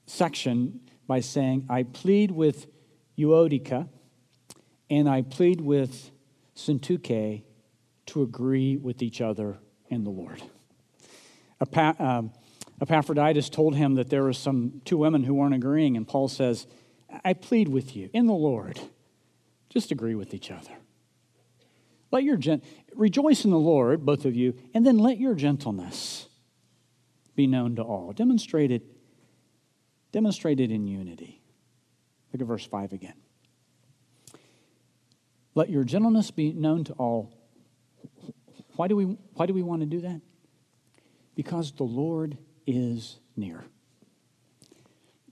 section 0.07 0.81
by 1.07 1.21
saying, 1.21 1.67
I 1.69 1.83
plead 1.83 2.31
with 2.31 2.67
Euodia 3.19 3.91
and 4.89 5.07
I 5.07 5.21
plead 5.21 5.61
with 5.61 6.11
Syntyche 6.57 7.43
to 8.07 8.23
agree 8.23 8.79
with 8.79 9.03
each 9.03 9.21
other 9.21 9.59
in 9.91 10.05
the 10.05 10.11
Lord. 10.11 10.41
Um, 11.77 12.33
Epaphroditus 12.81 13.51
told 13.51 13.77
him 13.77 13.97
that 13.97 14.09
there 14.09 14.23
were 14.23 14.33
some 14.33 14.81
two 14.87 14.97
women 14.97 15.25
who 15.25 15.35
weren't 15.35 15.55
agreeing, 15.55 15.95
and 15.95 16.09
Paul 16.09 16.29
says, 16.29 16.67
I 17.23 17.35
plead 17.35 17.69
with 17.69 17.95
you 17.95 18.09
in 18.15 18.27
the 18.27 18.33
Lord, 18.33 18.81
just 19.69 19.91
agree 19.93 20.15
with 20.15 20.33
each 20.33 20.51
other. 20.51 20.73
Let 22.11 22.25
your 22.25 22.37
gen- 22.37 22.63
rejoice 22.95 23.45
in 23.45 23.51
the 23.51 23.59
Lord, 23.59 24.07
both 24.07 24.25
of 24.25 24.35
you, 24.35 24.55
and 24.75 24.87
then 24.87 24.99
let 24.99 25.19
your 25.19 25.35
gentleness 25.35 26.29
be 27.35 27.47
known 27.47 27.77
to 27.77 27.83
all. 27.83 28.13
Demonstrate 28.13 28.71
it 28.71 28.83
demonstrate 30.17 30.61
it 30.61 30.71
in 30.71 30.87
unity. 30.87 31.43
Look 32.33 32.41
at 32.41 32.47
verse 32.47 32.65
5 32.65 32.95
again. 32.95 33.13
Let 35.55 35.69
your 35.69 35.85
gentleness 35.85 36.31
be 36.31 36.55
known 36.55 36.85
to 36.85 36.95
all. 36.95 37.35
Why 38.77 38.89
do 38.89 38.97
we, 38.97 39.05
why 39.35 39.45
do 39.45 39.53
we 39.53 39.63
want 39.63 39.81
to 39.81 39.87
do 39.87 40.01
that? 40.01 40.23
Because 41.35 41.73
the 41.73 41.85
Lord 41.85 42.39
is 42.67 43.19
near. 43.37 43.65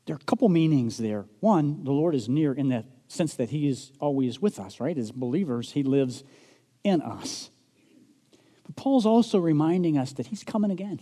There 0.05 0.15
are 0.15 0.21
a 0.21 0.25
couple 0.25 0.51
meanings 0.51 0.99
there. 0.99 1.25
One, 1.41 1.83
the 1.85 1.93
Lord 1.93 2.15
is 2.15 2.29
near 2.29 2.53
in 2.53 2.69
the 2.69 2.85
sense 3.09 3.35
that 3.37 3.49
He 3.49 3.67
is 3.67 3.91
always 4.01 4.41
with 4.41 4.59
us, 4.59 4.81
right? 4.81 4.99
As 4.99 5.11
believers, 5.11 5.73
He 5.73 5.83
lives 5.83 6.25
in 6.85 7.03
us. 7.03 7.51
But 8.65 8.77
Paul's 8.77 9.07
also 9.07 9.39
reminding 9.39 9.99
us 9.99 10.13
that 10.13 10.29
He's 10.29 10.45
coming 10.45 10.71
again 10.71 11.01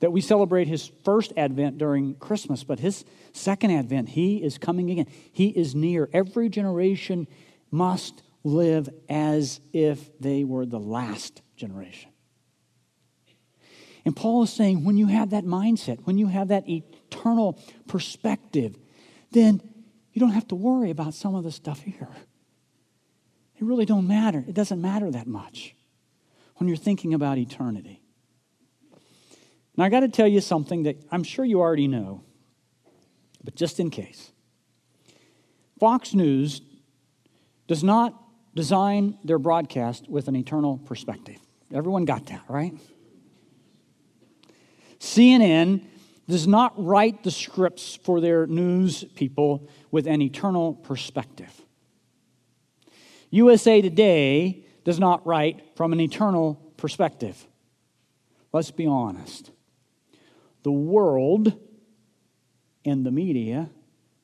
that 0.00 0.12
we 0.12 0.20
celebrate 0.20 0.68
his 0.68 0.90
first 1.04 1.32
advent 1.36 1.78
during 1.78 2.14
Christmas, 2.16 2.64
but 2.64 2.80
his 2.80 3.04
second 3.32 3.70
advent, 3.70 4.10
he 4.10 4.42
is 4.42 4.58
coming 4.58 4.90
again. 4.90 5.06
He 5.32 5.48
is 5.48 5.74
near. 5.74 6.08
Every 6.12 6.48
generation 6.48 7.26
must 7.70 8.22
live 8.44 8.88
as 9.08 9.60
if 9.72 10.18
they 10.20 10.44
were 10.44 10.66
the 10.66 10.78
last 10.78 11.42
generation. 11.56 12.10
And 14.04 14.14
Paul 14.14 14.44
is 14.44 14.52
saying 14.52 14.84
when 14.84 14.96
you 14.96 15.06
have 15.06 15.30
that 15.30 15.44
mindset, 15.44 16.00
when 16.04 16.18
you 16.18 16.28
have 16.28 16.48
that 16.48 16.68
eternal 16.68 17.58
perspective, 17.88 18.78
then 19.32 19.60
you 20.12 20.20
don't 20.20 20.30
have 20.30 20.46
to 20.48 20.54
worry 20.54 20.90
about 20.90 21.14
some 21.14 21.34
of 21.34 21.42
the 21.42 21.50
stuff 21.50 21.80
here. 21.80 22.08
It 23.58 23.64
really 23.64 23.86
don't 23.86 24.06
matter. 24.06 24.44
It 24.46 24.54
doesn't 24.54 24.80
matter 24.80 25.10
that 25.10 25.26
much 25.26 25.74
when 26.56 26.68
you're 26.68 26.76
thinking 26.76 27.14
about 27.14 27.38
eternity. 27.38 28.02
Now, 29.76 29.84
I 29.84 29.88
got 29.88 30.00
to 30.00 30.08
tell 30.08 30.28
you 30.28 30.40
something 30.40 30.84
that 30.84 30.96
I'm 31.10 31.22
sure 31.22 31.44
you 31.44 31.60
already 31.60 31.86
know, 31.86 32.22
but 33.44 33.54
just 33.54 33.78
in 33.78 33.90
case. 33.90 34.32
Fox 35.78 36.14
News 36.14 36.62
does 37.66 37.84
not 37.84 38.14
design 38.54 39.18
their 39.22 39.38
broadcast 39.38 40.08
with 40.08 40.28
an 40.28 40.36
eternal 40.36 40.78
perspective. 40.78 41.36
Everyone 41.72 42.06
got 42.06 42.26
that, 42.26 42.42
right? 42.48 42.72
CNN 44.98 45.84
does 46.26 46.46
not 46.46 46.72
write 46.82 47.22
the 47.22 47.30
scripts 47.30 47.96
for 48.02 48.20
their 48.20 48.46
news 48.46 49.04
people 49.14 49.68
with 49.90 50.06
an 50.06 50.22
eternal 50.22 50.74
perspective. 50.74 51.65
USA 53.30 53.82
Today 53.82 54.64
does 54.84 54.98
not 54.98 55.26
write 55.26 55.76
from 55.76 55.92
an 55.92 56.00
eternal 56.00 56.54
perspective. 56.76 57.46
Let's 58.52 58.70
be 58.70 58.86
honest 58.86 59.50
the 60.62 60.72
world 60.72 61.52
and 62.84 63.06
the 63.06 63.12
media 63.12 63.70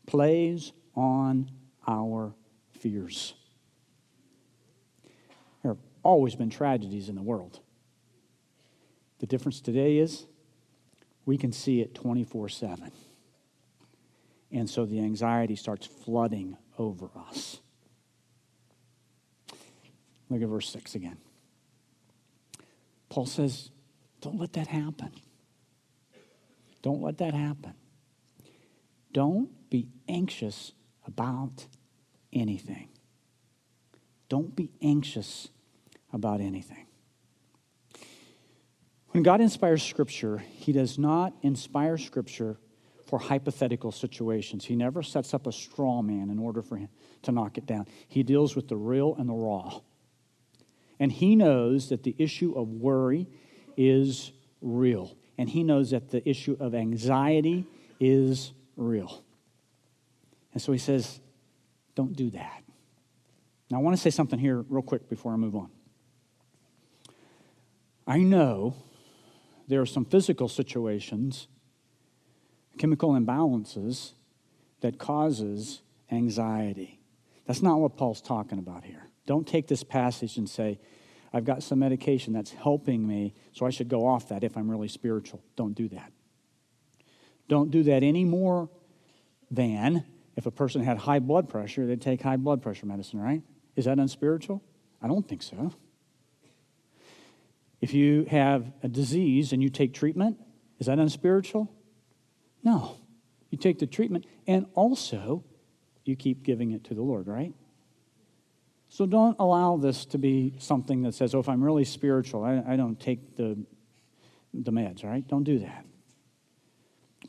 plays 0.06 0.72
on 0.96 1.48
our 1.86 2.34
fears. 2.72 3.34
There 5.62 5.70
have 5.70 5.78
always 6.02 6.34
been 6.34 6.50
tragedies 6.50 7.08
in 7.08 7.14
the 7.14 7.22
world. 7.22 7.60
The 9.20 9.26
difference 9.26 9.60
today 9.60 9.98
is 9.98 10.26
we 11.26 11.38
can 11.38 11.52
see 11.52 11.80
it 11.80 11.94
24 11.94 12.48
7. 12.48 12.90
And 14.50 14.68
so 14.68 14.84
the 14.84 14.98
anxiety 14.98 15.54
starts 15.54 15.86
flooding 15.86 16.56
over 16.76 17.08
us. 17.28 17.60
Look 20.32 20.40
at 20.40 20.48
verse 20.48 20.70
6 20.70 20.94
again. 20.94 21.18
Paul 23.10 23.26
says, 23.26 23.70
Don't 24.22 24.40
let 24.40 24.54
that 24.54 24.66
happen. 24.66 25.12
Don't 26.80 27.02
let 27.02 27.18
that 27.18 27.34
happen. 27.34 27.74
Don't 29.12 29.50
be 29.68 29.88
anxious 30.08 30.72
about 31.06 31.66
anything. 32.32 32.88
Don't 34.30 34.56
be 34.56 34.70
anxious 34.80 35.50
about 36.14 36.40
anything. 36.40 36.86
When 39.08 39.22
God 39.22 39.42
inspires 39.42 39.82
Scripture, 39.82 40.38
He 40.38 40.72
does 40.72 40.98
not 40.98 41.34
inspire 41.42 41.98
Scripture 41.98 42.56
for 43.04 43.18
hypothetical 43.18 43.92
situations. 43.92 44.64
He 44.64 44.76
never 44.76 45.02
sets 45.02 45.34
up 45.34 45.46
a 45.46 45.52
straw 45.52 46.00
man 46.00 46.30
in 46.30 46.38
order 46.38 46.62
for 46.62 46.76
him 46.76 46.88
to 47.20 47.32
knock 47.32 47.58
it 47.58 47.66
down. 47.66 47.86
He 48.08 48.22
deals 48.22 48.56
with 48.56 48.68
the 48.68 48.76
real 48.76 49.14
and 49.18 49.28
the 49.28 49.34
raw. 49.34 49.80
And 51.02 51.10
He 51.10 51.36
knows 51.36 51.90
that 51.90 52.02
the 52.02 52.14
issue 52.18 52.54
of 52.56 52.68
worry 52.68 53.26
is 53.76 54.32
real 54.62 55.16
and 55.38 55.48
he 55.48 55.64
knows 55.64 55.90
that 55.90 56.10
the 56.10 56.26
issue 56.28 56.56
of 56.60 56.74
anxiety 56.74 57.66
is 57.98 58.52
real. 58.76 59.24
And 60.52 60.62
so 60.62 60.72
he 60.72 60.78
says, 60.78 61.20
don't 61.94 62.14
do 62.14 62.30
that. 62.30 62.62
Now, 63.70 63.78
I 63.78 63.80
want 63.80 63.96
to 63.96 64.00
say 64.02 64.10
something 64.10 64.38
here 64.38 64.64
real 64.68 64.82
quick 64.82 65.08
before 65.08 65.32
I 65.32 65.36
move 65.36 65.56
on. 65.56 65.70
I 68.06 68.18
know 68.18 68.76
there 69.68 69.80
are 69.80 69.86
some 69.86 70.04
physical 70.04 70.48
situations, 70.48 71.48
chemical 72.76 73.12
imbalances 73.12 74.12
that 74.80 74.98
causes 74.98 75.80
anxiety. 76.10 77.00
That's 77.46 77.62
not 77.62 77.80
what 77.80 77.96
Paul's 77.96 78.20
talking 78.20 78.58
about 78.58 78.84
here. 78.84 79.08
Don't 79.26 79.46
take 79.46 79.68
this 79.68 79.84
passage 79.84 80.36
and 80.36 80.48
say, 80.48 80.78
I've 81.32 81.44
got 81.44 81.62
some 81.62 81.78
medication 81.78 82.32
that's 82.32 82.52
helping 82.52 83.06
me, 83.06 83.34
so 83.52 83.64
I 83.64 83.70
should 83.70 83.88
go 83.88 84.06
off 84.06 84.28
that 84.28 84.44
if 84.44 84.56
I'm 84.56 84.70
really 84.70 84.88
spiritual. 84.88 85.42
Don't 85.56 85.74
do 85.74 85.88
that. 85.88 86.12
Don't 87.48 87.70
do 87.70 87.82
that 87.84 88.02
any 88.02 88.24
more 88.24 88.68
than 89.50 90.04
if 90.36 90.46
a 90.46 90.50
person 90.50 90.82
had 90.82 90.98
high 90.98 91.18
blood 91.18 91.48
pressure, 91.48 91.86
they'd 91.86 92.00
take 92.00 92.22
high 92.22 92.36
blood 92.36 92.62
pressure 92.62 92.86
medicine, 92.86 93.20
right? 93.20 93.42
Is 93.76 93.86
that 93.86 93.98
unspiritual? 93.98 94.62
I 95.00 95.08
don't 95.08 95.26
think 95.26 95.42
so. 95.42 95.74
If 97.80 97.92
you 97.94 98.26
have 98.30 98.72
a 98.82 98.88
disease 98.88 99.52
and 99.52 99.62
you 99.62 99.68
take 99.68 99.92
treatment, 99.92 100.38
is 100.78 100.86
that 100.86 100.98
unspiritual? 100.98 101.70
No. 102.62 102.96
You 103.50 103.58
take 103.58 103.78
the 103.78 103.86
treatment 103.86 104.26
and 104.46 104.66
also 104.74 105.44
you 106.04 106.16
keep 106.16 106.42
giving 106.42 106.70
it 106.72 106.84
to 106.84 106.94
the 106.94 107.02
Lord, 107.02 107.26
right? 107.26 107.52
So 108.92 109.06
don't 109.06 109.36
allow 109.38 109.78
this 109.78 110.04
to 110.04 110.18
be 110.18 110.52
something 110.58 111.00
that 111.04 111.14
says, 111.14 111.34
oh, 111.34 111.38
if 111.38 111.48
I'm 111.48 111.64
really 111.64 111.86
spiritual, 111.86 112.44
I, 112.44 112.62
I 112.74 112.76
don't 112.76 113.00
take 113.00 113.36
the, 113.36 113.56
the 114.52 114.70
meds, 114.70 115.02
all 115.02 115.08
right? 115.08 115.26
Don't 115.26 115.44
do 115.44 115.60
that. 115.60 115.86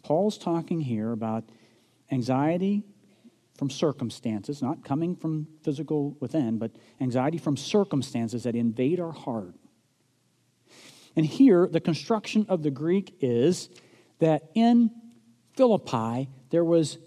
Paul's 0.04 0.38
talking 0.38 0.82
here 0.82 1.14
about 1.14 1.46
anxiety 2.12 2.84
from 3.58 3.70
circumstances, 3.70 4.62
not 4.62 4.84
coming 4.84 5.16
from 5.16 5.48
physical 5.64 6.18
within, 6.20 6.58
but 6.58 6.72
anxiety 7.00 7.38
from 7.38 7.56
circumstances 7.56 8.44
that 8.44 8.58
invade 8.58 9.00
our 9.00 9.14
heart. 9.14 9.56
And 11.16 11.26
here, 11.26 11.70
the 11.72 11.80
construction 11.80 12.46
of 12.50 12.62
the 12.62 12.72
Greek 12.72 13.16
is 13.22 13.70
that 14.20 14.50
in 14.54 14.92
Philippi, 15.56 16.28
there 16.50 16.66
was 16.66 16.98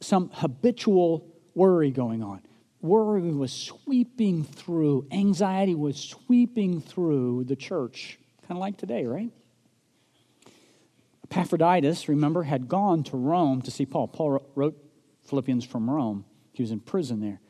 some 0.00 0.30
habitual 0.32 1.34
worry 1.56 1.90
going 1.90 2.22
on. 2.22 2.42
Worry 2.80 3.32
was 3.32 3.52
sweeping 3.52 4.44
through, 4.44 5.06
anxiety 5.10 5.74
was 5.74 5.96
sweeping 5.96 6.80
through 6.80 7.44
the 7.44 7.56
church, 7.56 8.18
kind 8.42 8.52
of 8.52 8.58
like 8.58 8.76
today, 8.76 9.04
right? 9.04 9.30
Epaphroditus, 11.24 12.08
remember, 12.08 12.44
had 12.44 12.68
gone 12.68 13.02
to 13.04 13.16
Rome 13.16 13.62
to 13.62 13.70
see 13.70 13.84
Paul. 13.84 14.08
Paul 14.08 14.42
wrote 14.54 14.76
Philippians 15.24 15.64
from 15.64 15.90
Rome. 15.90 16.24
He 16.52 16.62
was 16.62 16.70
in 16.70 16.80
prison 16.80 17.20
there. 17.20 17.40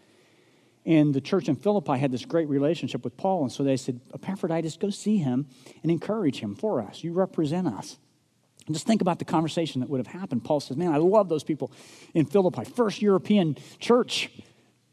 And 0.84 1.14
the 1.14 1.20
church 1.20 1.48
in 1.48 1.56
Philippi 1.56 1.98
had 1.98 2.10
this 2.10 2.24
great 2.24 2.48
relationship 2.48 3.04
with 3.04 3.16
Paul. 3.16 3.42
And 3.42 3.52
so 3.52 3.62
they 3.62 3.76
said, 3.76 4.00
Epaphroditus, 4.14 4.78
go 4.78 4.90
see 4.90 5.18
him 5.18 5.46
and 5.82 5.92
encourage 5.92 6.40
him 6.40 6.54
for 6.54 6.80
us. 6.80 7.04
You 7.04 7.12
represent 7.12 7.66
us. 7.68 7.98
And 8.66 8.74
just 8.74 8.86
think 8.86 9.00
about 9.00 9.18
the 9.18 9.24
conversation 9.24 9.80
that 9.80 9.90
would 9.90 9.98
have 9.98 10.06
happened. 10.06 10.44
Paul 10.44 10.60
says, 10.60 10.76
Man, 10.76 10.92
I 10.92 10.96
love 10.96 11.28
those 11.28 11.44
people 11.44 11.72
in 12.14 12.24
Philippi. 12.24 12.64
First 12.64 13.00
European 13.02 13.56
church 13.78 14.30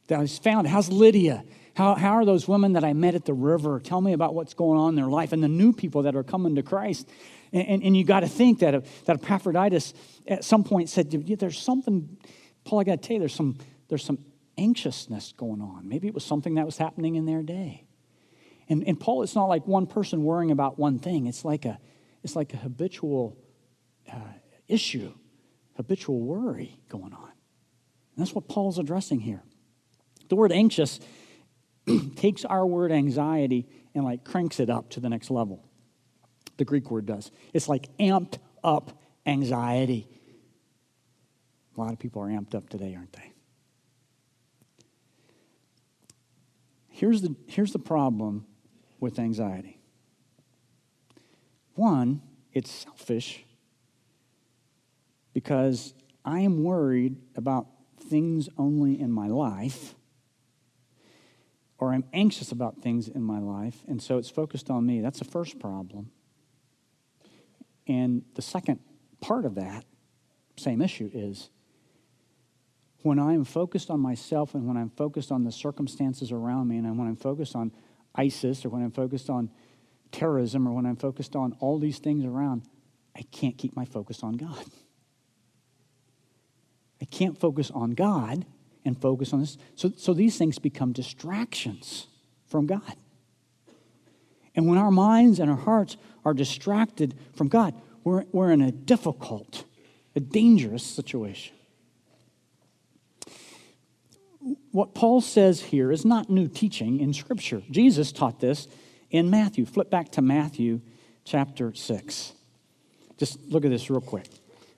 that 0.07 0.19
I 0.19 0.27
found. 0.27 0.67
How's 0.67 0.89
Lydia? 0.89 1.43
How, 1.75 1.95
how 1.95 2.13
are 2.13 2.25
those 2.25 2.47
women 2.47 2.73
that 2.73 2.83
I 2.83 2.93
met 2.93 3.15
at 3.15 3.25
the 3.25 3.33
river? 3.33 3.79
Tell 3.79 3.99
me 3.99 4.13
about 4.13 4.33
what's 4.33 4.53
going 4.53 4.79
on 4.79 4.89
in 4.89 4.95
their 4.95 5.07
life 5.07 5.33
and 5.33 5.43
the 5.43 5.49
new 5.49 5.73
people 5.73 6.03
that 6.03 6.15
are 6.15 6.23
coming 6.23 6.55
to 6.55 6.63
Christ. 6.63 7.09
And, 7.51 7.67
and, 7.67 7.83
and 7.83 7.97
you 7.97 8.05
got 8.05 8.21
to 8.21 8.27
think 8.27 8.59
that, 8.59 8.85
that 9.05 9.21
Epaphroditus 9.21 9.93
at 10.27 10.43
some 10.43 10.63
point 10.63 10.89
said, 10.89 11.11
There's 11.11 11.59
something, 11.59 12.17
Paul, 12.63 12.79
I 12.79 12.83
got 12.85 13.01
to 13.01 13.07
tell 13.07 13.15
you, 13.15 13.19
there's 13.19 13.35
some, 13.35 13.57
there's 13.89 14.05
some 14.05 14.19
anxiousness 14.57 15.33
going 15.35 15.61
on. 15.61 15.87
Maybe 15.87 16.07
it 16.07 16.13
was 16.13 16.23
something 16.23 16.55
that 16.55 16.65
was 16.65 16.77
happening 16.77 17.15
in 17.15 17.25
their 17.25 17.43
day. 17.43 17.85
And, 18.69 18.83
and 18.87 18.99
Paul, 18.99 19.23
it's 19.23 19.35
not 19.35 19.45
like 19.45 19.67
one 19.67 19.85
person 19.85 20.23
worrying 20.23 20.51
about 20.51 20.79
one 20.79 20.97
thing, 20.97 21.27
it's 21.27 21.45
like 21.45 21.65
a, 21.65 21.77
it's 22.23 22.35
like 22.35 22.53
a 22.53 22.57
habitual 22.57 23.37
uh, 24.11 24.17
issue, 24.67 25.13
habitual 25.75 26.21
worry 26.21 26.79
going 26.89 27.13
on. 27.13 27.31
And 28.15 28.25
that's 28.25 28.33
what 28.33 28.47
Paul's 28.47 28.79
addressing 28.79 29.19
here. 29.19 29.43
The 30.29 30.35
word 30.35 30.51
anxious 30.51 30.99
takes 32.15 32.45
our 32.45 32.65
word 32.65 32.91
anxiety 32.91 33.67
and 33.93 34.03
like 34.03 34.23
cranks 34.23 34.59
it 34.59 34.69
up 34.69 34.89
to 34.91 34.99
the 34.99 35.09
next 35.09 35.29
level. 35.29 35.63
The 36.57 36.65
Greek 36.65 36.89
word 36.89 37.05
does. 37.05 37.31
It's 37.53 37.67
like 37.67 37.95
amped 37.97 38.37
up 38.63 38.99
anxiety. 39.25 40.07
A 41.75 41.81
lot 41.81 41.91
of 41.91 41.99
people 41.99 42.21
are 42.21 42.27
amped 42.27 42.55
up 42.55 42.69
today, 42.69 42.95
aren't 42.95 43.13
they? 43.13 43.31
Here's 46.89 47.21
the, 47.21 47.35
here's 47.47 47.73
the 47.73 47.79
problem 47.79 48.45
with 49.01 49.19
anxiety. 49.19 49.79
One, 51.73 52.21
it's 52.53 52.71
selfish 52.71 53.43
because 55.33 55.93
I 56.23 56.39
am 56.39 56.63
worried 56.63 57.17
about 57.35 57.67
things 57.99 58.47
only 58.57 58.99
in 58.99 59.11
my 59.11 59.27
life, 59.27 59.93
or 61.77 61.93
I'm 61.93 62.05
anxious 62.13 62.51
about 62.51 62.81
things 62.81 63.07
in 63.07 63.21
my 63.21 63.39
life, 63.39 63.83
and 63.87 64.01
so 64.01 64.17
it's 64.17 64.29
focused 64.29 64.69
on 64.69 64.85
me. 64.85 65.01
That's 65.01 65.19
the 65.19 65.25
first 65.25 65.59
problem. 65.59 66.11
And 67.87 68.23
the 68.35 68.41
second 68.41 68.79
part 69.21 69.45
of 69.45 69.55
that 69.55 69.85
same 70.57 70.81
issue 70.81 71.09
is 71.13 71.49
when 73.01 73.19
I'm 73.19 73.43
focused 73.43 73.89
on 73.89 73.99
myself 73.99 74.55
and 74.55 74.67
when 74.67 74.77
I'm 74.77 74.89
focused 74.89 75.31
on 75.31 75.43
the 75.43 75.51
circumstances 75.51 76.31
around 76.31 76.67
me, 76.67 76.77
and 76.77 76.97
when 76.97 77.07
I'm 77.07 77.15
focused 77.15 77.55
on 77.55 77.71
ISIS 78.15 78.65
or 78.65 78.69
when 78.69 78.81
I'm 78.81 78.91
focused 78.91 79.29
on 79.29 79.51
terrorism 80.11 80.67
or 80.67 80.73
when 80.73 80.85
I'm 80.85 80.95
focused 80.95 81.35
on 81.35 81.55
all 81.59 81.77
these 81.77 81.99
things 81.99 82.25
around, 82.25 82.63
I 83.15 83.21
can't 83.31 83.57
keep 83.57 83.75
my 83.75 83.85
focus 83.85 84.23
on 84.23 84.33
God. 84.33 84.65
I 87.01 87.05
can't 87.05 87.37
focus 87.37 87.69
on 87.69 87.91
God 87.91 88.45
and 88.85 88.99
focus 89.01 89.33
on 89.33 89.41
this. 89.41 89.57
So, 89.75 89.91
so 89.97 90.13
these 90.13 90.37
things 90.37 90.59
become 90.59 90.93
distractions 90.93 92.07
from 92.47 92.67
God. 92.67 92.95
And 94.55 94.67
when 94.67 94.77
our 94.77 94.91
minds 94.91 95.39
and 95.39 95.51
our 95.51 95.57
hearts 95.57 95.97
are 96.23 96.33
distracted 96.33 97.15
from 97.33 97.49
God, 97.49 97.73
we're, 98.03 98.23
we're 98.31 98.51
in 98.51 98.61
a 98.61 98.71
difficult, 98.71 99.65
a 100.15 100.19
dangerous 100.19 100.83
situation. 100.83 101.55
What 104.71 104.93
Paul 104.93 105.21
says 105.21 105.59
here 105.59 105.91
is 105.91 106.05
not 106.05 106.29
new 106.29 106.47
teaching 106.47 106.99
in 106.99 107.13
Scripture. 107.13 107.63
Jesus 107.71 108.11
taught 108.11 108.39
this 108.39 108.67
in 109.09 109.29
Matthew. 109.29 109.65
Flip 109.65 109.89
back 109.89 110.11
to 110.13 110.21
Matthew 110.21 110.81
chapter 111.23 111.73
6. 111.73 112.33
Just 113.17 113.39
look 113.49 113.65
at 113.65 113.71
this 113.71 113.89
real 113.89 114.01
quick. 114.01 114.27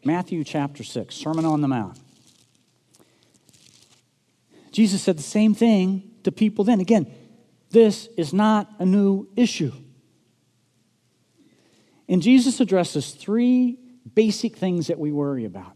Matthew 0.05 0.43
chapter 0.43 0.83
6, 0.83 1.13
Sermon 1.13 1.43
on 1.43 1.61
the 1.61 1.67
Mount. 1.67 1.99
Jesus 4.77 5.01
said 5.01 5.17
the 5.17 5.23
same 5.23 5.55
thing 5.55 6.11
to 6.21 6.31
people 6.31 6.63
then. 6.63 6.79
Again, 6.79 7.11
this 7.71 8.09
is 8.15 8.31
not 8.31 8.69
a 8.77 8.85
new 8.85 9.27
issue. 9.35 9.71
And 12.07 12.21
Jesus 12.21 12.59
addresses 12.59 13.09
three 13.09 13.79
basic 14.13 14.55
things 14.55 14.85
that 14.85 14.99
we 14.99 15.11
worry 15.11 15.45
about. 15.45 15.75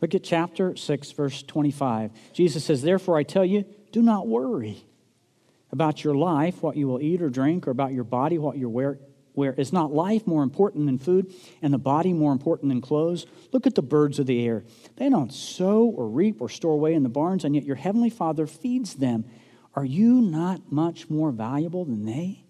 Look 0.00 0.16
at 0.16 0.24
chapter 0.24 0.74
6, 0.74 1.12
verse 1.12 1.44
25. 1.44 2.10
Jesus 2.32 2.64
says, 2.64 2.82
Therefore 2.82 3.16
I 3.16 3.22
tell 3.22 3.44
you, 3.44 3.64
do 3.92 4.02
not 4.02 4.26
worry 4.26 4.84
about 5.70 6.02
your 6.02 6.16
life, 6.16 6.64
what 6.64 6.76
you 6.76 6.88
will 6.88 7.00
eat 7.00 7.22
or 7.22 7.30
drink, 7.30 7.68
or 7.68 7.70
about 7.70 7.92
your 7.92 8.02
body, 8.02 8.38
what 8.38 8.56
you 8.56 8.68
wear, 8.68 8.98
where 9.34 9.52
is 9.52 9.72
not 9.72 9.92
life 9.92 10.26
more 10.26 10.42
important 10.42 10.86
than 10.86 10.98
food 10.98 11.32
and 11.62 11.72
the 11.72 11.78
body 11.78 12.12
more 12.12 12.32
important 12.32 12.70
than 12.70 12.80
clothes? 12.80 13.26
Look 13.52 13.66
at 13.66 13.74
the 13.74 13.82
birds 13.82 14.18
of 14.18 14.26
the 14.26 14.44
air. 14.44 14.64
They 14.96 15.08
don't 15.08 15.32
sow 15.32 15.84
or 15.84 16.08
reap 16.08 16.40
or 16.40 16.48
store 16.48 16.74
away 16.74 16.94
in 16.94 17.02
the 17.02 17.08
barns, 17.08 17.44
and 17.44 17.54
yet 17.54 17.64
your 17.64 17.76
heavenly 17.76 18.10
Father 18.10 18.46
feeds 18.46 18.94
them. 18.94 19.24
Are 19.74 19.84
you 19.84 20.20
not 20.20 20.72
much 20.72 21.08
more 21.08 21.30
valuable 21.30 21.84
than 21.84 22.04
they? 22.04 22.44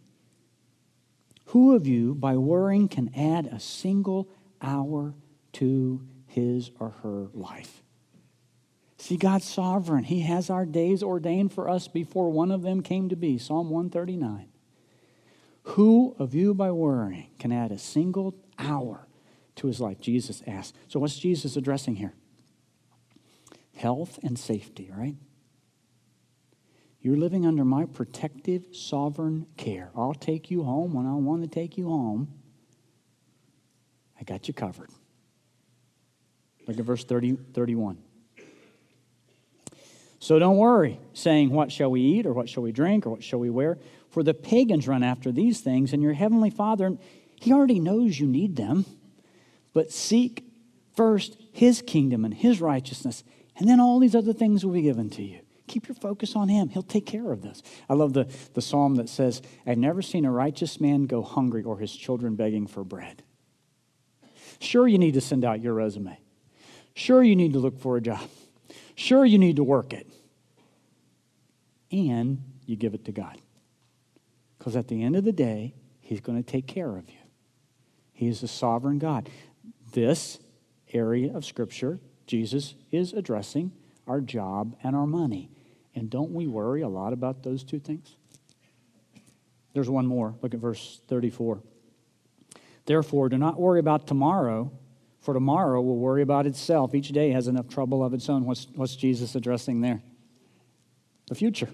Who 1.47 1.75
of 1.75 1.87
you, 1.87 2.15
by 2.15 2.37
worrying, 2.37 2.89
can 2.89 3.11
add 3.15 3.47
a 3.47 3.59
single 3.59 4.29
hour 4.63 5.15
to 5.55 6.07
his 6.27 6.71
or 6.79 6.91
her 7.03 7.29
life? 7.35 7.83
See, 8.99 9.17
God's 9.17 9.47
sovereign. 9.47 10.05
He 10.05 10.21
has 10.21 10.51
our 10.51 10.67
days 10.67 11.03
ordained 11.03 11.53
for 11.53 11.69
us 11.69 11.89
before 11.89 12.31
one 12.31 12.51
of 12.51 12.63
them 12.63 12.83
came 12.83 13.09
to 13.09 13.17
be. 13.17 13.39
Psalm 13.39 13.71
139. 13.71 14.50
Who 15.63 16.17
of 16.19 16.35
you, 16.35 16.55
by 16.55 16.71
worrying, 16.71 17.31
can 17.39 17.53
add 17.53 17.71
a 17.71 17.79
single 17.79 18.35
hour 18.59 19.07
to 19.57 19.67
his 19.67 19.81
life? 19.81 20.01
Jesus 20.01 20.43
asked. 20.47 20.75
So, 20.89 20.99
what's 20.99 21.19
Jesus 21.19 21.57
addressing 21.57 21.97
here? 21.97 22.15
Health 23.77 24.19
and 24.23 24.39
safety, 24.39 24.91
right? 24.95 25.17
You're 27.03 27.17
living 27.17 27.47
under 27.47 27.65
my 27.65 27.87
protective, 27.87 28.67
sovereign 28.73 29.47
care. 29.57 29.91
I'll 29.97 30.15
take 30.15 30.51
you 30.51 30.65
home 30.65 30.93
when 30.93 31.07
I 31.07 31.15
want 31.15 31.43
to 31.43 31.49
take 31.49 31.79
you 31.79 31.89
home. 31.89 32.29
I 34.21 34.25
got 34.25 34.49
you 34.49 34.55
covered. 34.55 34.91
Look 36.67 36.79
at 36.79 36.85
verse 36.85 37.05
30, 37.05 37.39
31. 37.55 37.99
So 40.19 40.39
don't 40.39 40.59
worry, 40.59 41.01
saying, 41.15 41.51
What 41.51 41.73
shall 41.73 41.91
we 41.91 42.03
eat, 42.03 42.27
or 42.27 42.35
what 42.35 42.49
shall 42.49 42.63
we 42.63 42.73
drink, 42.73 43.07
or 43.07 43.11
what 43.11 43.25
shall 43.25 43.39
we 43.39 43.49
wear? 43.49 43.79
For 44.11 44.23
the 44.23 44.35
pagans 44.35 44.89
run 44.89 45.03
after 45.03 45.33
these 45.33 45.61
things, 45.61 45.93
and 45.93 46.03
your 46.03 46.13
heavenly 46.13 46.51
Father, 46.51 46.97
He 47.41 47.53
already 47.53 47.79
knows 47.79 48.19
you 48.19 48.27
need 48.27 48.57
them. 48.57 48.85
But 49.73 49.93
seek 49.93 50.45
first 50.97 51.37
His 51.53 51.81
kingdom 51.81 52.25
and 52.25 52.35
His 52.35 52.61
righteousness, 52.61 53.23
and 53.57 53.69
then 53.69 53.81
all 53.81 54.01
these 54.01 54.15
other 54.15 54.33
things 54.33 54.65
will 54.65 54.73
be 54.73 54.83
given 54.83 55.11
to 55.11 55.23
you. 55.23 55.41
Keep 55.69 55.87
your 55.87 55.95
focus 55.95 56.35
on 56.35 56.49
Him. 56.49 56.69
He'll 56.69 56.83
take 56.83 57.07
care 57.07 57.31
of 57.31 57.43
this. 57.43 57.63
I 57.89 57.95
love 57.95 58.13
the, 58.13 58.25
the 58.55 58.61
psalm 58.61 58.97
that 58.97 59.09
says, 59.09 59.41
I've 59.65 59.79
never 59.79 60.03
seen 60.03 60.25
a 60.25 60.33
righteous 60.33 60.81
man 60.81 61.05
go 61.05 61.23
hungry 61.23 61.63
or 61.63 61.79
his 61.79 61.95
children 61.95 62.35
begging 62.35 62.67
for 62.67 62.83
bread. 62.83 63.23
Sure, 64.59 64.89
you 64.89 64.99
need 64.99 65.15
to 65.15 65.21
send 65.21 65.45
out 65.45 65.61
your 65.61 65.75
resume. 65.75 66.19
Sure, 66.95 67.23
you 67.23 67.37
need 67.37 67.53
to 67.53 67.61
look 67.61 67.79
for 67.79 67.97
a 67.97 68.01
job. 68.01 68.29
Sure, 68.97 69.25
you 69.25 69.39
need 69.39 69.57
to 69.57 69.65
work 69.65 69.93
it. 69.93 70.07
And 71.93 72.43
you 72.67 72.77
give 72.77 72.95
it 72.95 73.05
to 73.05 73.13
God. 73.13 73.39
Because 74.61 74.77
at 74.77 74.89
the 74.89 75.03
end 75.03 75.17
of 75.17 75.25
the 75.25 75.33
day, 75.33 75.75
He's 76.03 76.21
going 76.21 76.43
to 76.43 76.49
take 76.49 76.67
care 76.67 76.99
of 76.99 77.09
you. 77.09 77.17
He 78.13 78.29
is 78.29 78.43
a 78.43 78.49
sovereign 78.49 78.99
God. 78.99 79.31
This 79.93 80.39
area 80.93 81.35
of 81.35 81.47
Scripture, 81.47 81.99
Jesus 82.27 82.75
is 82.91 83.15
addressing 83.15 83.73
our 84.07 84.21
job 84.21 84.77
and 84.83 84.95
our 84.95 85.07
money. 85.07 85.51
And 85.95 86.11
don't 86.11 86.33
we 86.33 86.47
worry 86.47 86.83
a 86.83 86.89
lot 86.89 87.15
about 87.15 87.43
those 87.43 87.65
two 87.65 87.79
things? 87.79 88.17
There's 89.73 89.89
one 89.89 90.07
more. 90.07 90.35
Look 90.43 90.53
at 90.53 90.61
verse 90.61 91.01
34. 91.09 91.63
Therefore, 92.85 93.31
do 93.31 93.39
not 93.39 93.59
worry 93.59 93.81
about 93.81 94.07
tomorrow, 94.07 94.73
for 95.21 95.33
tomorrow 95.33 95.81
will 95.81 95.97
worry 95.97 96.23
about 96.23 96.47
itself. 96.47 96.95
Each 96.95 97.09
day 97.09 97.31
has 97.31 97.49
enough 97.49 97.69
trouble 97.69 98.05
of 98.05 98.13
its 98.13 98.29
own. 98.29 98.45
What's, 98.45 98.67
what's 98.75 98.95
Jesus 98.95 99.35
addressing 99.35 99.81
there? 99.81 100.03
The 101.29 101.35
future. 101.35 101.71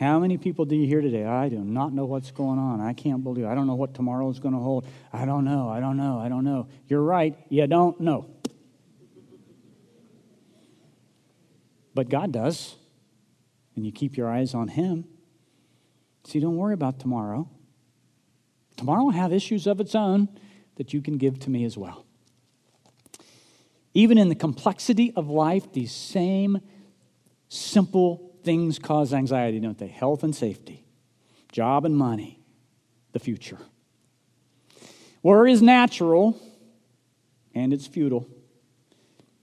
How 0.00 0.18
many 0.18 0.38
people 0.38 0.64
do 0.64 0.74
you 0.74 0.86
hear 0.86 1.02
today? 1.02 1.26
I 1.26 1.50
do 1.50 1.58
not 1.58 1.92
know 1.92 2.06
what's 2.06 2.30
going 2.30 2.58
on. 2.58 2.80
I 2.80 2.94
can't 2.94 3.22
believe. 3.22 3.44
I 3.44 3.54
don't 3.54 3.66
know 3.66 3.74
what 3.74 3.92
tomorrow 3.92 4.30
is 4.30 4.38
going 4.38 4.54
to 4.54 4.60
hold. 4.60 4.86
I 5.12 5.26
don't 5.26 5.44
know. 5.44 5.68
I 5.68 5.78
don't 5.78 5.98
know. 5.98 6.18
I 6.18 6.30
don't 6.30 6.42
know. 6.42 6.68
You're 6.88 7.02
right. 7.02 7.36
You 7.50 7.66
don't 7.66 8.00
know. 8.00 8.26
But 11.94 12.08
God 12.08 12.32
does. 12.32 12.76
And 13.76 13.84
you 13.84 13.92
keep 13.92 14.16
your 14.16 14.30
eyes 14.30 14.54
on 14.54 14.68
Him. 14.68 15.04
See, 16.24 16.40
don't 16.40 16.56
worry 16.56 16.72
about 16.72 16.98
tomorrow. 16.98 17.50
Tomorrow 18.78 19.04
will 19.04 19.10
have 19.10 19.34
issues 19.34 19.66
of 19.66 19.80
its 19.80 19.94
own 19.94 20.30
that 20.76 20.94
you 20.94 21.02
can 21.02 21.18
give 21.18 21.38
to 21.40 21.50
me 21.50 21.66
as 21.66 21.76
well. 21.76 22.06
Even 23.92 24.16
in 24.16 24.30
the 24.30 24.34
complexity 24.34 25.12
of 25.14 25.28
life, 25.28 25.74
these 25.74 25.92
same 25.92 26.62
simple 27.50 28.29
things 28.42 28.78
cause 28.78 29.12
anxiety, 29.12 29.60
don't 29.60 29.78
they? 29.78 29.88
Health 29.88 30.22
and 30.22 30.34
safety, 30.34 30.84
job 31.52 31.84
and 31.84 31.96
money, 31.96 32.40
the 33.12 33.18
future. 33.18 33.58
Worry 35.22 35.52
is 35.52 35.62
natural 35.62 36.40
and 37.54 37.72
it's 37.72 37.86
futile. 37.86 38.26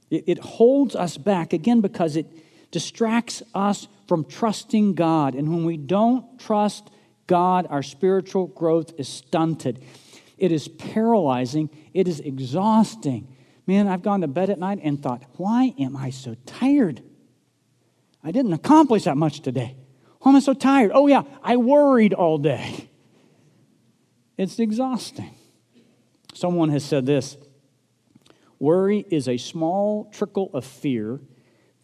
It, 0.10 0.24
it 0.28 0.40
holds 0.40 0.96
us 0.96 1.18
back, 1.18 1.54
again, 1.54 1.82
because 1.82 2.16
it 2.16 2.28
distracts 2.72 3.44
us 3.54 3.88
from 4.08 4.24
trusting 4.24 4.94
God. 4.94 5.36
And 5.36 5.50
when 5.50 5.66
we 5.66 5.78
don't 5.78 6.40
trust 6.40 6.90
God, 7.28 7.68
our 7.70 7.84
spiritual 7.84 8.48
growth 8.48 8.94
is 8.98 9.08
stunted. 9.08 9.84
It 10.38 10.52
is 10.52 10.68
paralyzing. 10.68 11.70
It 11.94 12.08
is 12.08 12.20
exhausting. 12.20 13.28
Man, 13.66 13.88
I've 13.88 14.02
gone 14.02 14.22
to 14.22 14.28
bed 14.28 14.50
at 14.50 14.60
night 14.60 14.80
and 14.82 15.02
thought, 15.02 15.24
why 15.36 15.74
am 15.78 15.98
I 15.98 16.10
so 16.10 16.36
tired? 16.46 17.04
I 18.28 18.32
didn't 18.32 18.52
accomplish 18.52 19.06
that 19.06 19.16
much 19.16 19.40
today. 19.40 19.78
Oh, 19.78 20.18
Why 20.20 20.34
am 20.34 20.42
so 20.42 20.54
tired? 20.54 20.92
Oh, 20.94 21.08
yeah, 21.08 21.24
I 21.42 21.56
worried 21.56 22.14
all 22.14 22.38
day. 22.38 22.90
It's 24.38 24.60
exhausting. 24.60 25.34
Someone 26.34 26.68
has 26.72 26.84
said 26.84 27.06
this 27.06 27.38
Worry 28.60 29.06
is 29.10 29.30
a 29.30 29.38
small 29.38 30.12
trickle 30.12 30.50
of 30.54 30.66
fear 30.66 31.22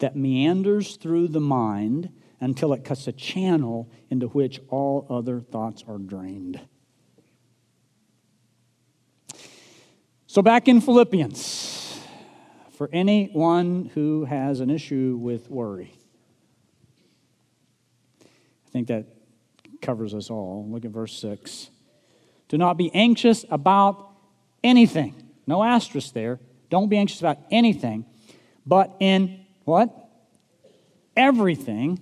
that 0.00 0.16
meanders 0.16 0.96
through 0.96 1.28
the 1.28 1.40
mind 1.40 2.10
until 2.40 2.74
it 2.74 2.84
cuts 2.84 3.08
a 3.08 3.12
channel 3.12 3.90
into 4.10 4.26
which 4.26 4.60
all 4.68 5.06
other 5.08 5.40
thoughts 5.40 5.82
are 5.88 5.96
drained. 5.96 6.60
So, 10.26 10.42
back 10.42 10.68
in 10.68 10.82
Philippians, 10.82 12.00
for 12.72 12.90
anyone 12.92 13.90
who 13.94 14.26
has 14.26 14.60
an 14.60 14.68
issue 14.68 15.16
with 15.18 15.48
worry, 15.48 15.96
think 18.74 18.88
that 18.88 19.06
covers 19.80 20.14
us 20.14 20.30
all. 20.30 20.66
Look 20.68 20.84
at 20.84 20.90
verse 20.90 21.16
6. 21.18 21.70
Do 22.48 22.58
not 22.58 22.76
be 22.76 22.92
anxious 22.92 23.44
about 23.48 24.10
anything. 24.64 25.14
No 25.46 25.62
asterisk 25.62 26.12
there. 26.12 26.40
Don't 26.70 26.88
be 26.88 26.96
anxious 26.96 27.20
about 27.20 27.38
anything, 27.52 28.04
but 28.66 28.96
in 28.98 29.46
what? 29.64 29.96
Everything, 31.16 32.00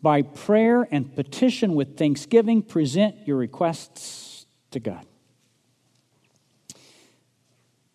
by 0.00 0.22
prayer 0.22 0.88
and 0.90 1.14
petition 1.14 1.74
with 1.74 1.98
thanksgiving, 1.98 2.62
present 2.62 3.14
your 3.26 3.36
requests 3.36 4.46
to 4.70 4.80
God. 4.80 5.04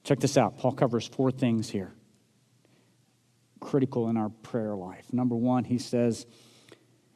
Check 0.03 0.19
this 0.19 0.37
out. 0.37 0.59
Paul 0.59 0.73
covers 0.73 1.07
four 1.07 1.31
things 1.31 1.67
here 1.69 1.93
critical 3.59 4.09
in 4.09 4.17
our 4.17 4.29
prayer 4.29 4.75
life. 4.75 5.05
Number 5.13 5.35
one, 5.35 5.63
he 5.63 5.77
says, 5.77 6.25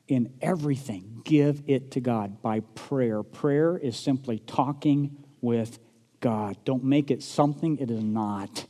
in 0.08 0.34
everything, 0.42 1.22
give 1.24 1.64
it 1.68 1.92
to 1.92 2.00
God 2.00 2.42
by 2.42 2.60
prayer. 2.60 3.24
Prayer 3.24 3.78
is 3.78 3.98
simply 3.98 4.40
talking 4.40 5.24
with 5.42 5.80
God. 6.20 6.58
Don't 6.66 6.84
make 6.84 7.12
it 7.12 7.24
something 7.24 7.78
it 7.78 7.90
is 7.90 8.04
not. 8.04 8.66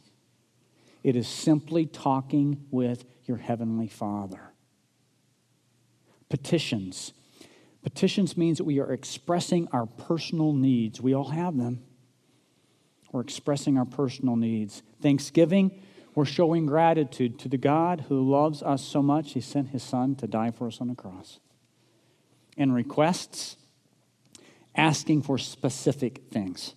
It 1.04 1.16
is 1.16 1.28
simply 1.28 1.86
talking 1.86 2.66
with 2.72 3.06
your 3.26 3.38
Heavenly 3.38 3.88
Father. 3.88 4.42
Petitions. 6.30 7.14
Petitions 7.84 8.36
means 8.36 8.58
that 8.58 8.64
we 8.64 8.80
are 8.80 8.92
expressing 8.92 9.68
our 9.72 9.86
personal 9.86 10.54
needs. 10.54 11.00
We 11.00 11.14
all 11.14 11.30
have 11.30 11.56
them. 11.56 11.84
We're 13.12 13.22
expressing 13.22 13.78
our 13.78 13.86
personal 13.86 14.36
needs. 14.36 14.82
Thanksgiving, 15.02 15.82
we're 16.16 16.26
showing 16.26 16.66
gratitude 16.66 17.38
to 17.40 17.50
the 17.50 17.58
God 17.58 18.06
who 18.08 18.28
loves 18.28 18.64
us 18.64 18.84
so 18.84 19.04
much, 19.04 19.34
He 19.34 19.42
sent 19.42 19.70
His 19.70 19.84
Son 19.84 20.16
to 20.16 20.28
die 20.28 20.52
for 20.52 20.68
us 20.68 20.80
on 20.80 20.88
the 20.88 20.96
cross. 20.96 21.40
And 22.58 22.74
requests, 22.74 23.58
asking 24.74 25.24
for 25.24 25.38
specific 25.38 26.22
things. 26.32 26.74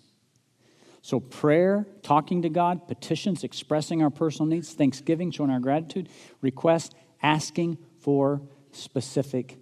So, 1.03 1.21
prayer, 1.21 1.87
talking 2.03 2.43
to 2.43 2.49
God, 2.49 2.89
petitions, 2.89 3.45
expressing 3.45 4.03
our 4.03 4.11
personal 4.11 4.47
needs, 4.47 4.75
thanksgiving, 4.75 5.31
showing 5.31 5.51
our 5.51 5.61
gratitude, 5.61 6.09
requests, 6.43 6.95
asking 7.23 7.79
for 8.01 8.43
specific 8.73 9.57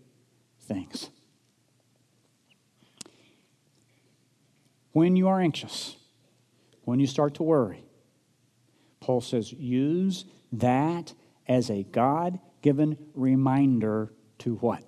things. 0.62 1.10
When 4.92 5.14
you 5.14 5.28
are 5.28 5.40
anxious, 5.40 5.96
when 6.84 6.98
you 6.98 7.06
start 7.06 7.34
to 7.34 7.42
worry, 7.42 7.85
Paul 9.06 9.20
says, 9.20 9.52
use 9.52 10.24
that 10.50 11.14
as 11.46 11.70
a 11.70 11.84
God 11.84 12.40
given 12.60 12.98
reminder 13.14 14.12
to 14.38 14.56
what? 14.56 14.82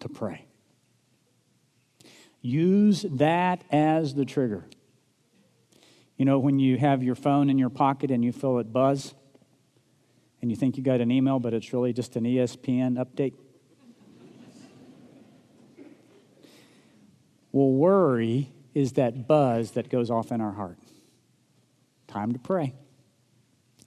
To 0.00 0.08
pray. 0.08 0.46
Use 2.42 3.06
that 3.08 3.62
as 3.70 4.16
the 4.16 4.24
trigger. 4.24 4.66
You 6.16 6.24
know, 6.24 6.40
when 6.40 6.58
you 6.58 6.76
have 6.76 7.04
your 7.04 7.14
phone 7.14 7.50
in 7.50 7.56
your 7.56 7.70
pocket 7.70 8.10
and 8.10 8.24
you 8.24 8.32
feel 8.32 8.58
it 8.58 8.72
buzz, 8.72 9.14
and 10.42 10.50
you 10.50 10.56
think 10.56 10.76
you 10.76 10.82
got 10.82 11.00
an 11.00 11.12
email, 11.12 11.38
but 11.38 11.54
it's 11.54 11.72
really 11.72 11.92
just 11.92 12.16
an 12.16 12.24
ESPN 12.24 12.96
update? 12.96 13.34
well, 17.52 17.70
worry 17.70 18.50
is 18.74 18.94
that 18.94 19.28
buzz 19.28 19.70
that 19.72 19.88
goes 19.88 20.10
off 20.10 20.32
in 20.32 20.40
our 20.40 20.54
heart. 20.54 20.78
Time 22.10 22.32
to 22.32 22.40
pray. 22.40 22.74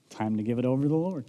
Time 0.09 0.37
to 0.37 0.43
give 0.43 0.57
it 0.57 0.63
over 0.63 0.83
to 0.83 0.87
the 0.87 0.95
Lord. 0.95 1.25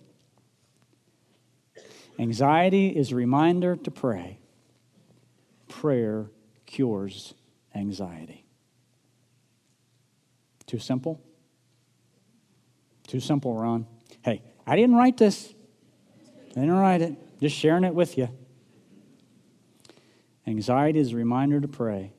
Anxiety 2.21 2.89
is 2.89 3.11
a 3.11 3.17
reminder 3.17 3.75
to 3.75 3.91
pray. 3.91 4.39
Prayer 5.67 6.31
cures 6.67 7.35
anxiety. 7.75 8.45
Too 10.67 10.79
simple? 10.79 11.21
Too 13.09 13.19
simple, 13.19 13.55
Ron. 13.55 13.89
Hey, 14.23 14.43
I 14.65 14.77
didn't 14.77 14.95
write 14.95 15.17
this. 15.17 15.53
I 16.53 16.61
didn't 16.61 16.71
write 16.71 17.03
it. 17.03 17.41
Just 17.41 17.57
sharing 17.57 17.83
it 17.83 17.95
with 17.95 18.17
you. 18.17 18.29
Anxiety 20.47 21.01
is 21.01 21.13
a 21.13 21.17
reminder 21.17 21.61
to 21.61 21.67
pray. 21.67 22.13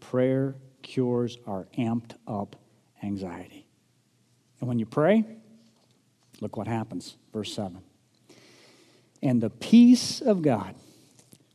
Prayer 0.00 0.56
cures 0.82 1.38
our 1.46 1.68
amped 1.78 2.16
up 2.26 2.56
anxiety. 3.02 3.57
And 4.60 4.68
when 4.68 4.78
you 4.78 4.86
pray, 4.86 5.24
Look 6.40 6.56
what 6.56 6.66
happens. 6.66 7.16
Verse 7.32 7.52
7. 7.54 7.78
And 9.22 9.40
the 9.40 9.50
peace 9.50 10.20
of 10.20 10.42
God, 10.42 10.74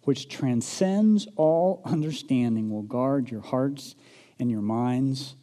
which 0.03 0.27
transcends 0.27 1.27
all 1.35 1.81
understanding, 1.85 2.69
will 2.69 2.81
guard 2.81 3.29
your 3.29 3.41
hearts 3.41 3.95
and 4.39 4.51
your 4.51 4.61
minds 4.61 5.35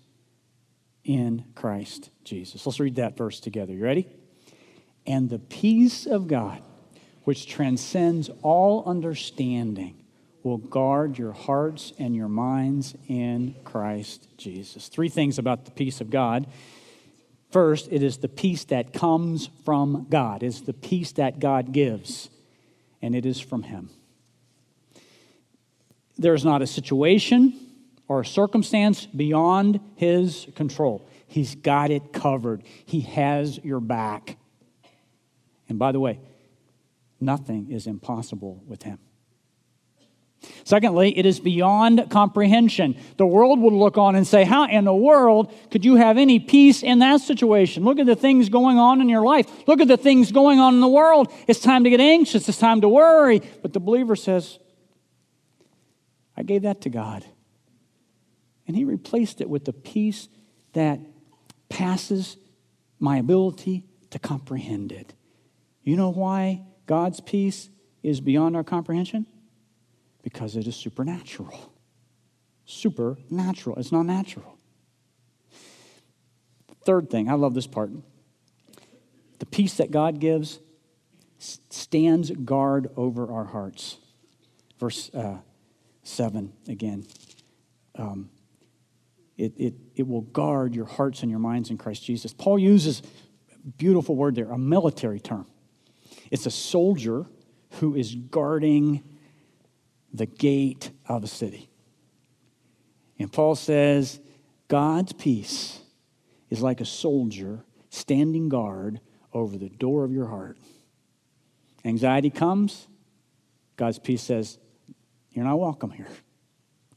in 1.04 1.44
Christ 1.54 2.10
Jesus. 2.24 2.66
Let's 2.66 2.78
read 2.78 2.96
that 2.96 3.16
verse 3.16 3.40
together. 3.40 3.72
You 3.72 3.82
ready? 3.82 4.06
And 5.06 5.30
the 5.30 5.38
peace 5.38 6.04
of 6.04 6.28
God, 6.28 6.62
which 7.24 7.48
transcends 7.48 8.28
all 8.42 8.84
understanding, 8.84 9.96
will 10.42 10.58
guard 10.58 11.16
your 11.16 11.32
hearts 11.32 11.94
and 11.98 12.14
your 12.14 12.28
minds 12.28 12.94
in 13.08 13.54
Christ 13.64 14.28
Jesus. 14.36 14.88
Three 14.88 15.08
things 15.08 15.38
about 15.38 15.64
the 15.64 15.70
peace 15.70 16.02
of 16.02 16.10
God. 16.10 16.46
First, 17.50 17.88
it 17.90 18.02
is 18.02 18.18
the 18.18 18.28
peace 18.28 18.64
that 18.64 18.92
comes 18.92 19.50
from 19.64 20.06
God, 20.08 20.42
it's 20.42 20.60
the 20.60 20.72
peace 20.72 21.12
that 21.12 21.40
God 21.40 21.72
gives, 21.72 22.30
and 23.02 23.14
it 23.14 23.26
is 23.26 23.40
from 23.40 23.64
Him. 23.64 23.90
There's 26.16 26.44
not 26.44 26.62
a 26.62 26.66
situation 26.66 27.58
or 28.06 28.20
a 28.20 28.26
circumstance 28.26 29.06
beyond 29.06 29.80
His 29.96 30.46
control. 30.54 31.08
He's 31.26 31.54
got 31.54 31.90
it 31.90 32.12
covered, 32.12 32.62
He 32.86 33.00
has 33.00 33.58
your 33.64 33.80
back. 33.80 34.36
And 35.68 35.78
by 35.78 35.92
the 35.92 36.00
way, 36.00 36.20
nothing 37.20 37.70
is 37.70 37.86
impossible 37.86 38.62
with 38.66 38.82
Him. 38.82 38.98
Secondly, 40.64 41.16
it 41.18 41.26
is 41.26 41.38
beyond 41.38 42.08
comprehension. 42.10 42.96
The 43.18 43.26
world 43.26 43.60
would 43.60 43.74
look 43.74 43.98
on 43.98 44.16
and 44.16 44.26
say, 44.26 44.44
How 44.44 44.66
in 44.66 44.84
the 44.84 44.94
world 44.94 45.52
could 45.70 45.84
you 45.84 45.96
have 45.96 46.16
any 46.16 46.38
peace 46.38 46.82
in 46.82 47.00
that 47.00 47.20
situation? 47.20 47.84
Look 47.84 47.98
at 47.98 48.06
the 48.06 48.16
things 48.16 48.48
going 48.48 48.78
on 48.78 49.00
in 49.00 49.08
your 49.08 49.22
life. 49.22 49.46
Look 49.66 49.80
at 49.80 49.88
the 49.88 49.96
things 49.96 50.32
going 50.32 50.58
on 50.58 50.74
in 50.74 50.80
the 50.80 50.88
world. 50.88 51.32
It's 51.46 51.60
time 51.60 51.84
to 51.84 51.90
get 51.90 52.00
anxious. 52.00 52.48
It's 52.48 52.58
time 52.58 52.80
to 52.80 52.88
worry. 52.88 53.42
But 53.60 53.72
the 53.74 53.80
believer 53.80 54.16
says, 54.16 54.58
I 56.36 56.42
gave 56.42 56.62
that 56.62 56.80
to 56.82 56.88
God. 56.88 57.24
And 58.66 58.76
He 58.76 58.84
replaced 58.84 59.40
it 59.40 59.50
with 59.50 59.66
the 59.66 59.74
peace 59.74 60.28
that 60.72 61.00
passes 61.68 62.36
my 62.98 63.18
ability 63.18 63.84
to 64.10 64.18
comprehend 64.18 64.92
it. 64.92 65.12
You 65.82 65.96
know 65.96 66.10
why 66.10 66.62
God's 66.86 67.20
peace 67.20 67.68
is 68.02 68.20
beyond 68.20 68.56
our 68.56 68.64
comprehension? 68.64 69.26
Because 70.22 70.56
it 70.56 70.66
is 70.66 70.76
supernatural. 70.76 71.72
Supernatural. 72.64 73.76
It's 73.76 73.92
not 73.92 74.06
natural. 74.06 74.58
Third 76.84 77.10
thing, 77.10 77.28
I 77.28 77.34
love 77.34 77.54
this 77.54 77.66
part. 77.66 77.90
The 79.38 79.46
peace 79.46 79.74
that 79.74 79.90
God 79.90 80.20
gives 80.20 80.60
stands 81.38 82.30
guard 82.30 82.90
over 82.96 83.32
our 83.32 83.44
hearts. 83.44 83.98
Verse 84.78 85.10
uh, 85.14 85.38
7 86.02 86.52
again. 86.68 87.06
Um, 87.96 88.30
it, 89.36 89.54
it, 89.56 89.74
it 89.96 90.06
will 90.06 90.20
guard 90.20 90.74
your 90.74 90.84
hearts 90.84 91.22
and 91.22 91.30
your 91.30 91.40
minds 91.40 91.70
in 91.70 91.78
Christ 91.78 92.04
Jesus. 92.04 92.34
Paul 92.34 92.58
uses 92.58 93.02
a 93.52 93.68
beautiful 93.78 94.14
word 94.14 94.34
there, 94.34 94.50
a 94.50 94.58
military 94.58 95.20
term. 95.20 95.46
It's 96.30 96.46
a 96.46 96.50
soldier 96.50 97.26
who 97.74 97.94
is 97.94 98.14
guarding 98.14 99.02
the 100.12 100.26
gate 100.26 100.90
of 101.06 101.24
a 101.24 101.26
city. 101.26 101.70
And 103.18 103.32
Paul 103.32 103.54
says, 103.54 104.20
God's 104.68 105.12
peace 105.12 105.80
is 106.48 106.62
like 106.62 106.80
a 106.80 106.84
soldier 106.84 107.64
standing 107.90 108.48
guard 108.48 109.00
over 109.32 109.56
the 109.56 109.68
door 109.68 110.04
of 110.04 110.12
your 110.12 110.26
heart. 110.26 110.56
Anxiety 111.84 112.30
comes, 112.30 112.86
God's 113.76 113.98
peace 113.98 114.22
says, 114.22 114.58
You're 115.30 115.44
not 115.44 115.58
welcome 115.58 115.90
here. 115.90 116.08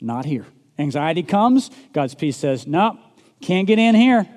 Not 0.01 0.25
here. 0.25 0.45
Anxiety 0.77 1.23
comes, 1.23 1.69
God's 1.93 2.15
peace 2.15 2.37
says, 2.37 2.67
No, 2.67 2.99
can't 3.41 3.67
get 3.67 3.79
in 3.79 3.95
here. 3.95 4.27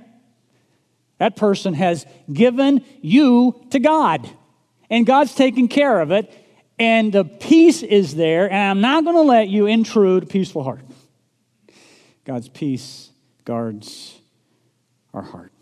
That 1.18 1.36
person 1.36 1.74
has 1.74 2.06
given 2.30 2.84
you 3.00 3.64
to 3.70 3.78
God, 3.78 4.28
and 4.90 5.06
God's 5.06 5.34
taking 5.34 5.68
care 5.68 6.00
of 6.00 6.10
it 6.10 6.32
and 6.78 7.12
the 7.12 7.24
peace 7.24 7.82
is 7.82 8.14
there, 8.14 8.50
and 8.50 8.70
I'm 8.70 8.80
not 8.80 9.04
going 9.04 9.16
to 9.16 9.22
let 9.22 9.48
you 9.48 9.66
intrude 9.66 10.24
a 10.24 10.26
peaceful 10.26 10.62
heart. 10.62 10.82
God's 12.24 12.48
peace 12.48 13.10
guards 13.44 14.18
our 15.14 15.22
heart. 15.22 15.52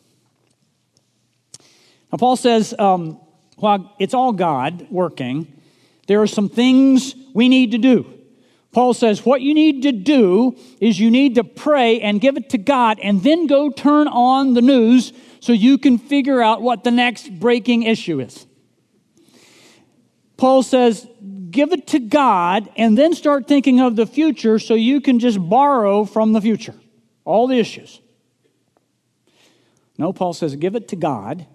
Now, 2.11 2.19
Paul 2.19 2.37
says, 2.37 2.75
um, 2.79 3.21
while 3.57 3.95
it's 3.99 4.15
all 4.15 4.33
God 4.33 4.87
working, 4.91 5.61
there 6.07 6.23
are 6.23 6.27
some 6.27 6.49
things 6.49 7.15
we 7.35 7.49
need 7.49 7.73
to 7.73 7.79
do. 7.79 8.11
Paul 8.73 8.93
says, 8.93 9.25
what 9.25 9.41
you 9.41 9.55
need 9.55 9.83
to 9.83 9.93
do 9.93 10.57
is 10.81 10.99
you 10.99 11.11
need 11.11 11.37
to 11.37 11.45
pray 11.45 12.01
and 12.01 12.21
give 12.21 12.37
it 12.37 12.51
to 12.51 12.59
God, 12.59 12.99
and 13.01 13.23
then 13.23 13.47
go 13.47 13.71
turn 13.71 14.09
on 14.09 14.55
the 14.55 14.63
news 14.63 15.13
so 15.39 15.53
you 15.53 15.79
can 15.79 15.99
figure 15.99 16.43
out 16.43 16.63
what 16.63 16.83
the 16.83 16.91
next 16.91 17.39
breaking 17.39 17.85
issue 17.85 18.19
is. 18.21 18.47
Paul 20.37 20.63
says, 20.63 21.07
give 21.51 21.73
it 21.73 21.87
to 21.89 22.01
God 22.01 22.69
and 22.77 22.99
then 22.99 23.15
start 23.15 23.47
thinking 23.47 23.81
of 23.81 23.97
the 23.97 24.07
future 24.07 24.59
so 24.59 24.75
you 24.75 25.01
can 25.01 25.19
just 25.19 25.39
borrow 25.39 26.05
from 26.05 26.33
the 26.33 26.41
future. 26.41 26.75
All 27.25 27.47
the 27.47 27.59
issues. 27.59 28.01
No, 29.97 30.13
Paul 30.13 30.33
says, 30.33 30.57
give 30.57 30.75
it 30.75 30.89
to 30.89 30.97
God, 30.97 31.47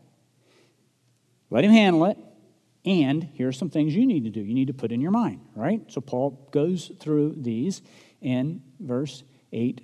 let 1.50 1.66
Him 1.66 1.72
handle 1.72 2.06
it, 2.06 2.18
and 2.86 3.24
here 3.34 3.50
are 3.50 3.52
some 3.54 3.70
things 3.70 3.94
you 3.94 4.06
need 4.08 4.24
to 4.24 4.30
do. 4.30 4.40
You 4.40 4.54
need 4.54 4.68
to 4.68 4.74
put 4.74 4.92
in 4.92 5.02
your 5.02 5.12
mind, 5.12 5.42
right? 5.56 5.82
So 5.92 6.00
Paul 6.00 6.48
goes 6.52 6.92
through 7.00 7.36
these 7.38 7.82
in 8.22 8.62
verse 8.80 9.24
8, 9.52 9.82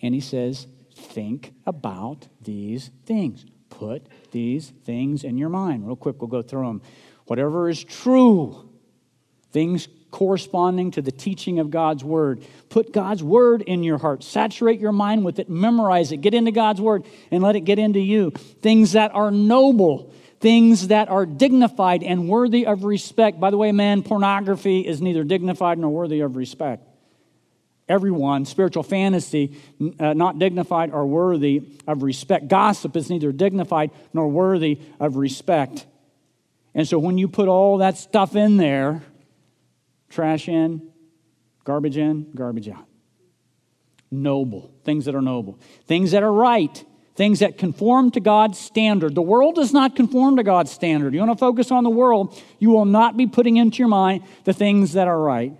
and 0.00 0.14
he 0.14 0.20
says, 0.20 0.66
think 0.96 1.52
about 1.66 2.28
these 2.40 2.90
things. 3.04 3.44
Put 3.68 4.06
these 4.30 4.72
things 4.84 5.24
in 5.24 5.36
your 5.36 5.48
mind. 5.50 5.86
Real 5.86 5.96
quick, 5.96 6.20
we'll 6.20 6.28
go 6.28 6.42
through 6.42 6.66
them 6.66 6.82
whatever 7.26 7.68
is 7.68 7.82
true, 7.82 8.68
things 9.52 9.88
corresponding 10.14 10.92
to 10.92 11.02
the 11.02 11.10
teaching 11.10 11.58
of 11.58 11.70
God's 11.70 12.04
word. 12.04 12.44
Put 12.68 12.92
God's 12.92 13.22
word 13.22 13.62
in 13.62 13.82
your 13.82 13.98
heart. 13.98 14.22
Saturate 14.22 14.78
your 14.78 14.92
mind 14.92 15.24
with 15.24 15.40
it. 15.40 15.50
Memorize 15.50 16.12
it. 16.12 16.18
Get 16.18 16.34
into 16.34 16.52
God's 16.52 16.80
word 16.80 17.04
and 17.32 17.42
let 17.42 17.56
it 17.56 17.62
get 17.62 17.80
into 17.80 17.98
you. 17.98 18.30
Things 18.30 18.92
that 18.92 19.12
are 19.12 19.32
noble, 19.32 20.12
things 20.38 20.88
that 20.88 21.08
are 21.08 21.26
dignified 21.26 22.04
and 22.04 22.28
worthy 22.28 22.64
of 22.64 22.84
respect. 22.84 23.40
By 23.40 23.50
the 23.50 23.58
way, 23.58 23.72
man, 23.72 24.04
pornography 24.04 24.86
is 24.86 25.02
neither 25.02 25.24
dignified 25.24 25.78
nor 25.78 25.90
worthy 25.90 26.20
of 26.20 26.36
respect. 26.36 26.86
Everyone, 27.88 28.44
spiritual 28.44 28.84
fantasy, 28.84 29.56
uh, 29.98 30.14
not 30.14 30.38
dignified 30.38 30.92
or 30.92 31.06
worthy 31.06 31.70
of 31.88 32.04
respect. 32.04 32.46
Gossip 32.46 32.96
is 32.96 33.10
neither 33.10 33.32
dignified 33.32 33.90
nor 34.12 34.28
worthy 34.28 34.78
of 35.00 35.16
respect. 35.16 35.86
And 36.74 36.88
so 36.88 36.98
when 36.98 37.18
you 37.18 37.28
put 37.28 37.48
all 37.48 37.78
that 37.78 37.96
stuff 37.96 38.34
in 38.34 38.56
there, 38.56 39.02
trash 40.08 40.48
in, 40.48 40.90
garbage 41.64 41.96
in, 41.96 42.30
garbage 42.34 42.68
out. 42.68 42.86
Noble, 44.10 44.72
things 44.84 45.06
that 45.06 45.14
are 45.14 45.22
noble, 45.22 45.58
things 45.86 46.12
that 46.12 46.22
are 46.22 46.32
right, 46.32 46.84
things 47.16 47.40
that 47.40 47.58
conform 47.58 48.10
to 48.12 48.20
God's 48.20 48.58
standard. 48.58 49.14
The 49.14 49.22
world 49.22 49.54
does 49.56 49.72
not 49.72 49.96
conform 49.96 50.36
to 50.36 50.42
God's 50.42 50.70
standard. 50.70 51.14
You 51.14 51.20
want 51.20 51.32
to 51.32 51.38
focus 51.38 51.70
on 51.70 51.84
the 51.84 51.90
world, 51.90 52.40
you 52.58 52.70
will 52.70 52.84
not 52.84 53.16
be 53.16 53.26
putting 53.26 53.56
into 53.56 53.78
your 53.78 53.88
mind 53.88 54.24
the 54.44 54.52
things 54.52 54.92
that 54.92 55.08
are 55.08 55.18
right. 55.18 55.52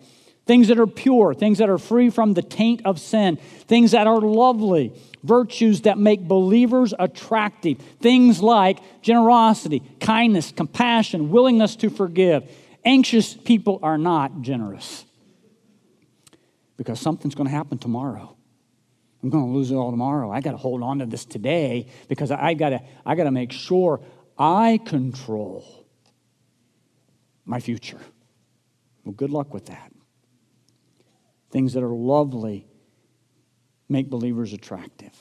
Things 0.47 0.69
that 0.69 0.79
are 0.79 0.87
pure, 0.87 1.35
things 1.35 1.59
that 1.59 1.71
are 1.71 1.79
free 1.79 2.11
from 2.11 2.35
the 2.35 2.43
taint 2.43 2.83
of 2.85 3.01
sin, 3.01 3.37
things 3.67 3.93
that 3.93 4.07
are 4.07 4.21
lovely, 4.21 4.93
virtues 5.23 5.83
that 5.83 5.97
make 5.97 6.29
believers 6.29 6.93
attractive. 6.99 7.79
Things 8.01 8.43
like 8.43 8.79
generosity, 9.03 9.83
kindness, 10.01 10.53
compassion, 10.53 11.31
willingness 11.31 11.77
to 11.77 11.89
forgive. 11.89 12.51
Anxious 12.85 13.33
people 13.33 13.81
are 13.83 13.97
not 13.97 14.43
generous 14.43 15.07
because 16.77 17.01
something's 17.01 17.35
going 17.35 17.49
to 17.49 17.55
happen 17.55 17.79
tomorrow. 17.79 18.37
I'm 19.23 19.31
going 19.31 19.47
to 19.47 19.51
lose 19.51 19.71
it 19.71 19.75
all 19.77 19.91
tomorrow. 19.91 20.31
I 20.31 20.43
got 20.43 20.51
to 20.51 20.59
hold 20.59 20.83
on 20.83 20.99
to 20.99 21.07
this 21.07 21.25
today 21.25 21.87
because 22.09 22.31
I 22.31 22.53
got 22.53 22.71
to 22.71 22.83
I 23.07 23.15
got 23.15 23.25
to 23.25 23.31
make 23.31 23.53
sure 23.53 24.03
I 24.37 24.79
control 24.85 25.65
my 27.47 27.61
future. 27.61 28.01
Well, 29.03 29.15
good 29.15 29.31
luck 29.31 29.55
with 29.55 29.67
that. 29.67 29.94
Things 31.55 31.75
that 31.75 31.85
are 31.85 31.95
lovely 31.95 32.67
make 33.89 34.11
believers 34.11 34.53
attractive. 34.53 35.13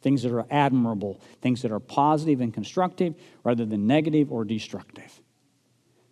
Things 0.00 0.22
that 0.22 0.32
are 0.32 0.46
admirable, 0.50 1.20
things 1.42 1.60
that 1.60 1.70
are 1.70 1.78
positive 1.78 2.40
and 2.40 2.54
constructive 2.54 3.14
rather 3.44 3.66
than 3.66 3.86
negative 3.86 4.32
or 4.32 4.46
destructive. 4.46 5.20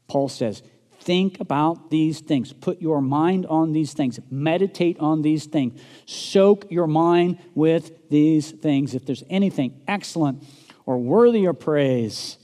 Paul 0.07 0.29
says, 0.29 0.63
Think 1.01 1.41
about 1.41 1.89
these 1.89 2.21
things. 2.21 2.53
Put 2.53 2.83
your 2.83 3.01
mind 3.01 3.47
on 3.47 3.73
these 3.73 3.95
things. 3.95 4.21
Meditate 4.31 5.01
on 5.01 5.23
these 5.23 5.47
things. 5.47 5.81
Soak 6.05 6.71
your 6.71 6.87
mind 6.87 7.39
with 7.55 8.11
these 8.11 8.51
things. 8.51 8.95
If 8.95 9.07
there's 9.07 9.25
anything 9.31 9.81
excellent 9.89 10.45
or 10.85 10.99
worthy 10.99 11.47
of 11.47 11.59
praise. 11.59 12.37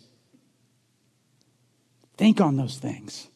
Think 2.16 2.40
on 2.40 2.56
those 2.56 2.78
things. 2.78 3.28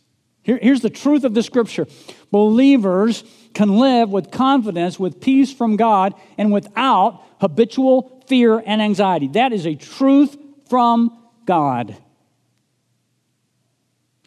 Here, 0.48 0.59
here's 0.62 0.81
the 0.81 0.88
truth 0.88 1.24
of 1.24 1.35
the 1.35 1.42
scripture 1.42 1.87
believers 2.31 3.22
can 3.59 3.77
live 3.77 4.11
with 4.11 4.31
confidence, 4.31 5.01
with 5.01 5.21
peace 5.21 5.53
from 5.53 5.75
God, 5.75 6.14
and 6.38 6.53
without 6.53 7.25
habitual 7.40 8.23
fear 8.29 8.62
and 8.64 8.81
anxiety. 8.81 9.27
That 9.27 9.53
is 9.53 9.66
a 9.66 9.75
truth 9.75 10.37
from 10.68 11.18
God. 11.44 11.97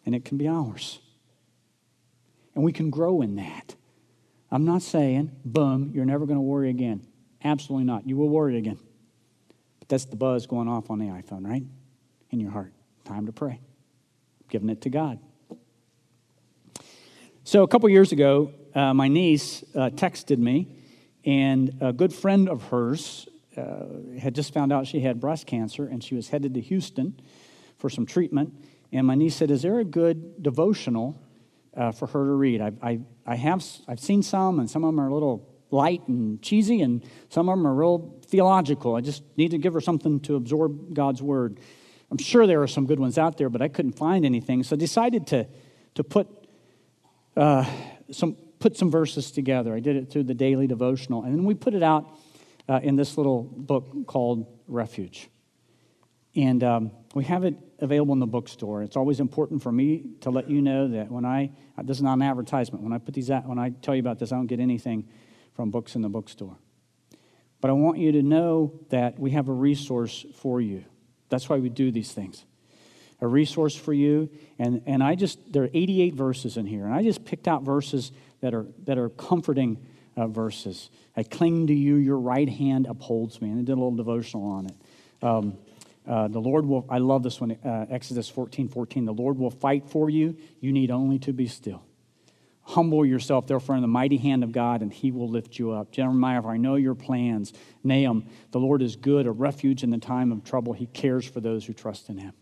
And 0.04 0.14
it 0.14 0.26
can 0.26 0.36
be 0.36 0.46
ours. 0.46 1.00
And 2.54 2.62
we 2.62 2.72
can 2.72 2.90
grow 2.90 3.22
in 3.22 3.36
that. 3.36 3.74
I'm 4.50 4.66
not 4.66 4.82
saying, 4.82 5.30
boom, 5.46 5.92
you're 5.94 6.04
never 6.04 6.26
going 6.26 6.36
to 6.36 6.42
worry 6.42 6.68
again. 6.68 7.06
Absolutely 7.42 7.86
not. 7.86 8.06
You 8.06 8.18
will 8.18 8.28
worry 8.28 8.58
again. 8.58 8.78
But 9.78 9.88
that's 9.88 10.04
the 10.04 10.16
buzz 10.16 10.46
going 10.46 10.68
off 10.68 10.90
on 10.90 10.98
the 10.98 11.06
iPhone, 11.06 11.46
right? 11.46 11.64
In 12.28 12.38
your 12.38 12.50
heart. 12.50 12.74
Time 13.06 13.24
to 13.24 13.32
pray. 13.32 13.60
Giving 14.50 14.68
it 14.68 14.82
to 14.82 14.90
God. 14.90 15.18
So 17.44 17.62
a 17.62 17.66
couple 17.68 17.88
years 17.88 18.12
ago, 18.12 18.52
uh, 18.74 18.94
my 18.94 19.08
niece 19.08 19.64
uh, 19.74 19.90
texted 19.90 20.38
me, 20.38 20.68
and 21.24 21.76
a 21.80 21.92
good 21.92 22.12
friend 22.12 22.48
of 22.48 22.64
hers 22.64 23.28
uh, 23.56 23.84
had 24.18 24.34
just 24.34 24.54
found 24.54 24.72
out 24.72 24.86
she 24.86 25.00
had 25.00 25.20
breast 25.20 25.46
cancer, 25.46 25.86
and 25.86 26.02
she 26.02 26.14
was 26.14 26.28
headed 26.28 26.54
to 26.54 26.60
Houston 26.60 27.20
for 27.78 27.90
some 27.90 28.06
treatment. 28.06 28.54
And 28.92 29.06
my 29.06 29.14
niece 29.14 29.36
said, 29.36 29.50
"Is 29.50 29.62
there 29.62 29.78
a 29.78 29.84
good 29.84 30.42
devotional 30.42 31.18
uh, 31.76 31.92
for 31.92 32.06
her 32.06 32.24
to 32.24 32.32
read. 32.32 32.60
I, 32.60 32.72
I, 32.82 33.00
I 33.26 33.36
have 33.36 33.64
I've 33.88 34.00
seen 34.00 34.22
some, 34.22 34.60
and 34.60 34.70
some 34.70 34.84
of 34.84 34.88
them 34.88 35.00
are 35.00 35.08
a 35.08 35.14
little 35.14 35.48
light 35.70 36.06
and 36.08 36.40
cheesy, 36.42 36.82
and 36.82 37.04
some 37.28 37.48
of 37.48 37.56
them 37.56 37.66
are 37.66 37.74
real 37.74 38.20
theological. 38.26 38.94
I 38.94 39.00
just 39.00 39.22
need 39.36 39.52
to 39.52 39.58
give 39.58 39.72
her 39.74 39.80
something 39.80 40.20
to 40.20 40.36
absorb 40.36 40.94
God's 40.94 41.22
word. 41.22 41.60
I'm 42.10 42.18
sure 42.18 42.46
there 42.46 42.62
are 42.62 42.68
some 42.68 42.86
good 42.86 43.00
ones 43.00 43.16
out 43.16 43.38
there, 43.38 43.48
but 43.48 43.62
I 43.62 43.68
couldn't 43.68 43.92
find 43.92 44.26
anything, 44.26 44.62
so 44.62 44.76
I 44.76 44.78
decided 44.78 45.26
to 45.28 45.46
to 45.94 46.04
put 46.04 46.28
uh, 47.36 47.64
some 48.10 48.36
put 48.62 48.76
some 48.76 48.90
verses 48.90 49.32
together. 49.32 49.74
I 49.74 49.80
did 49.80 49.96
it 49.96 50.10
through 50.10 50.22
the 50.24 50.34
daily 50.34 50.68
devotional, 50.68 51.24
and 51.24 51.34
then 51.34 51.44
we 51.44 51.54
put 51.54 51.74
it 51.74 51.82
out 51.82 52.16
uh, 52.68 52.78
in 52.82 52.94
this 52.94 53.18
little 53.18 53.42
book 53.42 54.06
called 54.06 54.46
Refuge. 54.68 55.28
And 56.36 56.62
um, 56.62 56.92
we 57.12 57.24
have 57.24 57.42
it 57.44 57.56
available 57.80 58.14
in 58.14 58.20
the 58.20 58.26
bookstore. 58.26 58.84
It's 58.84 58.96
always 58.96 59.18
important 59.18 59.62
for 59.62 59.72
me 59.72 60.04
to 60.20 60.30
let 60.30 60.48
you 60.48 60.62
know 60.62 60.88
that 60.88 61.10
when 61.10 61.26
I, 61.26 61.50
this 61.82 61.96
is 61.96 62.02
not 62.02 62.14
an 62.14 62.22
advertisement, 62.22 62.84
when 62.84 62.92
I 62.92 62.98
put 62.98 63.14
these 63.14 63.30
out, 63.30 63.46
when 63.46 63.58
I 63.58 63.70
tell 63.70 63.96
you 63.96 64.00
about 64.00 64.20
this, 64.20 64.30
I 64.30 64.36
don't 64.36 64.46
get 64.46 64.60
anything 64.60 65.08
from 65.54 65.70
books 65.72 65.96
in 65.96 66.02
the 66.02 66.08
bookstore. 66.08 66.56
But 67.60 67.70
I 67.70 67.74
want 67.74 67.98
you 67.98 68.12
to 68.12 68.22
know 68.22 68.80
that 68.90 69.18
we 69.18 69.32
have 69.32 69.48
a 69.48 69.52
resource 69.52 70.24
for 70.36 70.60
you. 70.60 70.84
That's 71.28 71.48
why 71.48 71.58
we 71.58 71.68
do 71.68 71.90
these 71.90 72.12
things. 72.12 72.44
A 73.22 73.26
resource 73.26 73.74
for 73.74 73.94
you. 73.94 74.28
And, 74.58 74.82
and 74.84 75.02
I 75.02 75.14
just, 75.14 75.38
there 75.50 75.62
are 75.62 75.70
88 75.72 76.14
verses 76.14 76.58
in 76.58 76.66
here. 76.66 76.84
And 76.84 76.92
I 76.92 77.02
just 77.02 77.24
picked 77.24 77.48
out 77.48 77.62
verses 77.62 78.12
that 78.42 78.52
are, 78.52 78.66
that 78.84 78.98
are 78.98 79.08
comforting 79.08 79.78
uh, 80.16 80.26
verses. 80.26 80.90
I 81.16 81.22
cling 81.22 81.68
to 81.68 81.74
you, 81.74 81.94
your 81.94 82.18
right 82.18 82.48
hand 82.48 82.86
upholds 82.86 83.40
me. 83.40 83.48
And 83.48 83.60
I 83.60 83.62
did 83.62 83.72
a 83.72 83.80
little 83.80 83.96
devotional 83.96 84.44
on 84.44 84.66
it. 84.66 85.24
Um, 85.24 85.56
uh, 86.06 86.28
the 86.28 86.40
Lord 86.40 86.66
will, 86.66 86.84
I 86.90 86.98
love 86.98 87.22
this 87.22 87.40
one, 87.40 87.52
uh, 87.64 87.86
Exodus 87.88 88.28
14 88.28 88.68
14. 88.68 89.04
The 89.04 89.12
Lord 89.12 89.38
will 89.38 89.50
fight 89.50 89.88
for 89.88 90.10
you. 90.10 90.36
You 90.60 90.72
need 90.72 90.90
only 90.90 91.18
to 91.20 91.32
be 91.32 91.46
still. 91.46 91.84
Humble 92.64 93.04
yourself, 93.04 93.46
therefore, 93.46 93.74
in 93.74 93.82
the 93.82 93.88
mighty 93.88 94.16
hand 94.16 94.44
of 94.44 94.52
God, 94.52 94.82
and 94.82 94.92
he 94.92 95.10
will 95.10 95.28
lift 95.28 95.58
you 95.58 95.72
up. 95.72 95.90
Jeremiah, 95.90 96.42
for 96.42 96.50
I 96.50 96.56
know 96.56 96.76
your 96.76 96.94
plans. 96.94 97.52
Nahum, 97.82 98.26
the 98.52 98.60
Lord 98.60 98.82
is 98.82 98.94
good, 98.94 99.26
a 99.26 99.32
refuge 99.32 99.82
in 99.82 99.90
the 99.90 99.98
time 99.98 100.30
of 100.30 100.44
trouble. 100.44 100.72
He 100.72 100.86
cares 100.86 101.26
for 101.26 101.40
those 101.40 101.64
who 101.64 101.72
trust 101.72 102.08
in 102.08 102.18
him. 102.18 102.32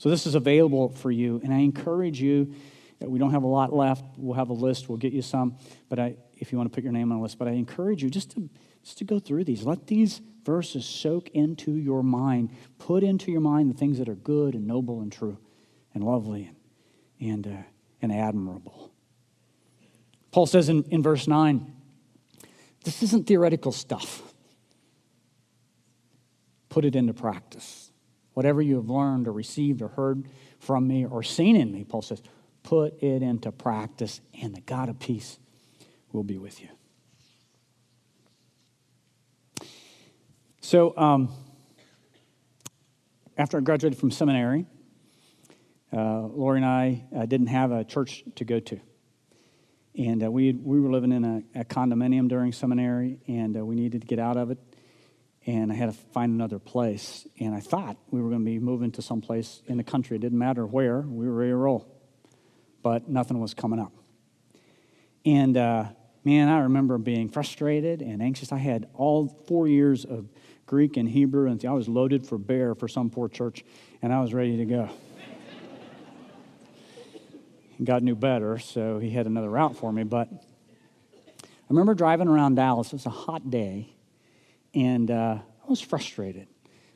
So 0.00 0.08
this 0.08 0.24
is 0.26 0.34
available 0.34 0.88
for 0.88 1.10
you, 1.10 1.42
and 1.44 1.52
I 1.52 1.58
encourage 1.58 2.22
you. 2.22 2.54
We 3.00 3.18
don't 3.18 3.32
have 3.32 3.42
a 3.42 3.46
lot 3.46 3.70
left. 3.70 4.02
We'll 4.16 4.34
have 4.34 4.48
a 4.48 4.54
list. 4.54 4.88
We'll 4.88 4.96
get 4.96 5.12
you 5.12 5.20
some. 5.20 5.58
But 5.90 5.98
I, 5.98 6.16
if 6.38 6.52
you 6.52 6.56
want 6.56 6.72
to 6.72 6.74
put 6.74 6.82
your 6.82 6.92
name 6.94 7.12
on 7.12 7.18
a 7.18 7.22
list, 7.22 7.38
but 7.38 7.48
I 7.48 7.50
encourage 7.50 8.02
you 8.02 8.08
just 8.08 8.30
to 8.30 8.48
just 8.82 8.96
to 8.96 9.04
go 9.04 9.18
through 9.18 9.44
these. 9.44 9.62
Let 9.64 9.88
these 9.88 10.22
verses 10.42 10.86
soak 10.86 11.28
into 11.34 11.72
your 11.72 12.02
mind. 12.02 12.48
Put 12.78 13.02
into 13.02 13.30
your 13.30 13.42
mind 13.42 13.68
the 13.68 13.76
things 13.76 13.98
that 13.98 14.08
are 14.08 14.14
good 14.14 14.54
and 14.54 14.66
noble 14.66 15.02
and 15.02 15.12
true 15.12 15.36
and 15.92 16.02
lovely 16.02 16.50
and, 17.20 17.46
and, 17.46 17.58
uh, 17.58 17.62
and 18.00 18.10
admirable. 18.10 18.90
Paul 20.30 20.46
says 20.46 20.70
in, 20.70 20.84
in 20.84 21.02
verse 21.02 21.28
9, 21.28 21.74
this 22.84 23.02
isn't 23.02 23.26
theoretical 23.26 23.70
stuff. 23.70 24.22
Put 26.70 26.86
it 26.86 26.96
into 26.96 27.12
practice. 27.12 27.89
Whatever 28.40 28.62
you 28.62 28.76
have 28.76 28.88
learned 28.88 29.28
or 29.28 29.32
received 29.32 29.82
or 29.82 29.88
heard 29.88 30.24
from 30.60 30.88
me 30.88 31.04
or 31.04 31.22
seen 31.22 31.56
in 31.56 31.70
me, 31.70 31.84
Paul 31.84 32.00
says, 32.00 32.22
put 32.62 33.02
it 33.02 33.20
into 33.20 33.52
practice, 33.52 34.22
and 34.40 34.54
the 34.54 34.62
God 34.62 34.88
of 34.88 34.98
peace 34.98 35.38
will 36.10 36.22
be 36.22 36.38
with 36.38 36.58
you. 36.62 36.68
So, 40.62 40.96
um, 40.96 41.30
after 43.36 43.58
I 43.58 43.60
graduated 43.60 43.98
from 43.98 44.10
seminary, 44.10 44.64
uh, 45.92 46.22
Lori 46.22 46.60
and 46.60 46.64
I 46.64 47.04
uh, 47.14 47.26
didn't 47.26 47.48
have 47.48 47.72
a 47.72 47.84
church 47.84 48.24
to 48.36 48.46
go 48.46 48.58
to. 48.58 48.80
And 49.98 50.24
uh, 50.24 50.30
we, 50.30 50.52
we 50.54 50.80
were 50.80 50.90
living 50.90 51.12
in 51.12 51.24
a, 51.26 51.60
a, 51.60 51.64
condominium 51.66 52.26
during 52.26 52.52
seminary, 52.52 53.18
and 53.28 53.54
uh, 53.54 53.66
we 53.66 53.74
needed 53.74 54.00
to 54.00 54.06
get 54.06 54.18
out 54.18 54.38
of 54.38 54.50
it. 54.50 54.69
And 55.46 55.72
I 55.72 55.74
had 55.74 55.86
to 55.86 55.96
find 56.12 56.32
another 56.32 56.58
place. 56.58 57.26
And 57.38 57.54
I 57.54 57.60
thought 57.60 57.96
we 58.10 58.20
were 58.20 58.28
going 58.28 58.42
to 58.42 58.50
be 58.50 58.58
moving 58.58 58.92
to 58.92 59.02
some 59.02 59.20
place 59.20 59.62
in 59.66 59.78
the 59.78 59.84
country. 59.84 60.16
It 60.16 60.20
didn't 60.20 60.38
matter 60.38 60.66
where, 60.66 61.00
we 61.00 61.26
were 61.26 61.34
ready 61.34 61.50
to 61.50 61.56
roll. 61.56 61.86
But 62.82 63.08
nothing 63.08 63.40
was 63.40 63.54
coming 63.54 63.78
up. 63.78 63.92
And 65.24 65.56
uh, 65.56 65.84
man, 66.24 66.48
I 66.48 66.60
remember 66.60 66.98
being 66.98 67.28
frustrated 67.28 68.02
and 68.02 68.22
anxious. 68.22 68.52
I 68.52 68.58
had 68.58 68.88
all 68.94 69.28
four 69.46 69.68
years 69.68 70.04
of 70.04 70.28
Greek 70.66 70.96
and 70.96 71.08
Hebrew, 71.08 71.50
and 71.50 71.64
I 71.64 71.72
was 71.72 71.88
loaded 71.88 72.26
for 72.26 72.38
bear 72.38 72.74
for 72.74 72.88
some 72.88 73.10
poor 73.10 73.28
church, 73.28 73.64
and 74.02 74.12
I 74.12 74.20
was 74.20 74.32
ready 74.32 74.58
to 74.58 74.64
go. 74.64 74.88
God 77.84 78.02
knew 78.02 78.14
better, 78.14 78.58
so 78.58 78.98
he 78.98 79.10
had 79.10 79.26
another 79.26 79.50
route 79.50 79.76
for 79.76 79.92
me. 79.92 80.04
But 80.04 80.28
I 80.30 81.46
remember 81.68 81.94
driving 81.94 82.28
around 82.28 82.54
Dallas. 82.54 82.88
It 82.88 82.94
was 82.94 83.06
a 83.06 83.10
hot 83.10 83.50
day, 83.50 83.92
and 84.74 85.10
uh, 85.10 85.38
I 85.40 85.68
was 85.68 85.80
frustrated 85.80 86.48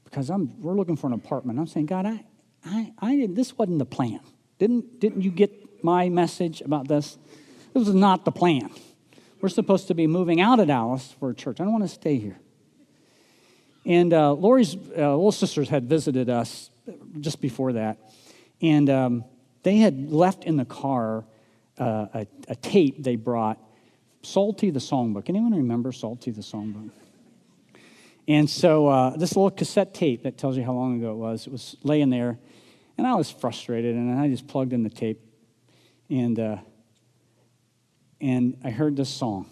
because 0.05 0.31
I'm, 0.31 0.61
we're 0.61 0.75
looking 0.75 0.97
for 0.97 1.07
an 1.07 1.13
apartment. 1.13 1.59
I'm 1.59 1.67
saying, 1.67 1.87
God, 1.87 2.07
I, 2.07 2.25
I, 2.65 2.93
I, 2.99 3.17
didn't, 3.17 3.35
this 3.35 3.57
wasn't 3.59 3.79
the 3.79 3.85
plan. 3.85 4.21
Didn't, 4.59 5.01
didn't 5.01 5.23
you 5.23 5.31
get 5.31 5.85
my 5.85 6.09
message 6.09 6.61
about 6.61 6.89
this? 6.89 7.19
This 7.73 7.87
was 7.87 7.95
not 7.95 8.25
the 8.25 8.33
plan. 8.33 8.71
We're 9.41 9.49
supposed 9.49 9.89
to 9.89 9.95
be 9.95 10.07
moving 10.07 10.41
out 10.41 10.61
of 10.61 10.69
Dallas 10.69 11.15
for 11.19 11.31
a 11.31 11.35
church. 11.35 11.61
I 11.61 11.65
don't 11.65 11.73
want 11.73 11.85
to 11.85 11.95
stay 11.95 12.17
here. 12.17 12.39
And 13.85 14.15
uh, 14.15 14.33
Lori's 14.33 14.75
uh, 14.75 14.79
little 14.79 15.33
sisters 15.33 15.69
had 15.69 15.85
visited 15.85 16.31
us 16.31 16.71
just 17.21 17.41
before 17.41 17.75
that. 17.75 17.99
And 18.63 18.89
um, 18.89 19.25
they 19.63 19.79
had 19.79 20.11
left 20.11 20.45
in 20.45 20.57
the 20.57 20.65
car 20.65 21.25
uh, 21.79 22.07
a, 22.15 22.27
a, 22.49 22.55
tape 22.55 23.03
they 23.03 23.17
brought, 23.17 23.59
Psalty 24.23 24.71
the 24.71 24.79
Songbook. 24.79 25.29
Anyone 25.29 25.53
remember 25.55 25.93
Psalty 25.93 26.31
the 26.31 26.41
Songbook? 26.41 26.91
And 28.27 28.49
so 28.49 28.89
uh, 28.89 29.17
this 29.17 29.37
little 29.37 29.51
cassette 29.51 29.95
tape 29.95 30.23
that 30.23 30.39
tells 30.39 30.57
you 30.57 30.65
how 30.65 30.73
long 30.73 30.99
ago 30.99 31.13
it 31.13 31.17
was, 31.17 31.47
it 31.47 31.53
was 31.53 31.77
laying 31.83 32.11
there. 32.11 32.39
And 32.97 33.07
I 33.07 33.15
was 33.15 33.31
frustrated, 33.31 33.95
and 33.95 34.19
I 34.19 34.29
just 34.29 34.47
plugged 34.47 34.73
in 34.73 34.83
the 34.83 34.91
tape. 34.91 35.21
And, 36.09 36.39
uh, 36.39 36.57
and 38.21 38.57
I 38.65 38.71
heard 38.71 38.97
this 38.97 39.11
song 39.11 39.51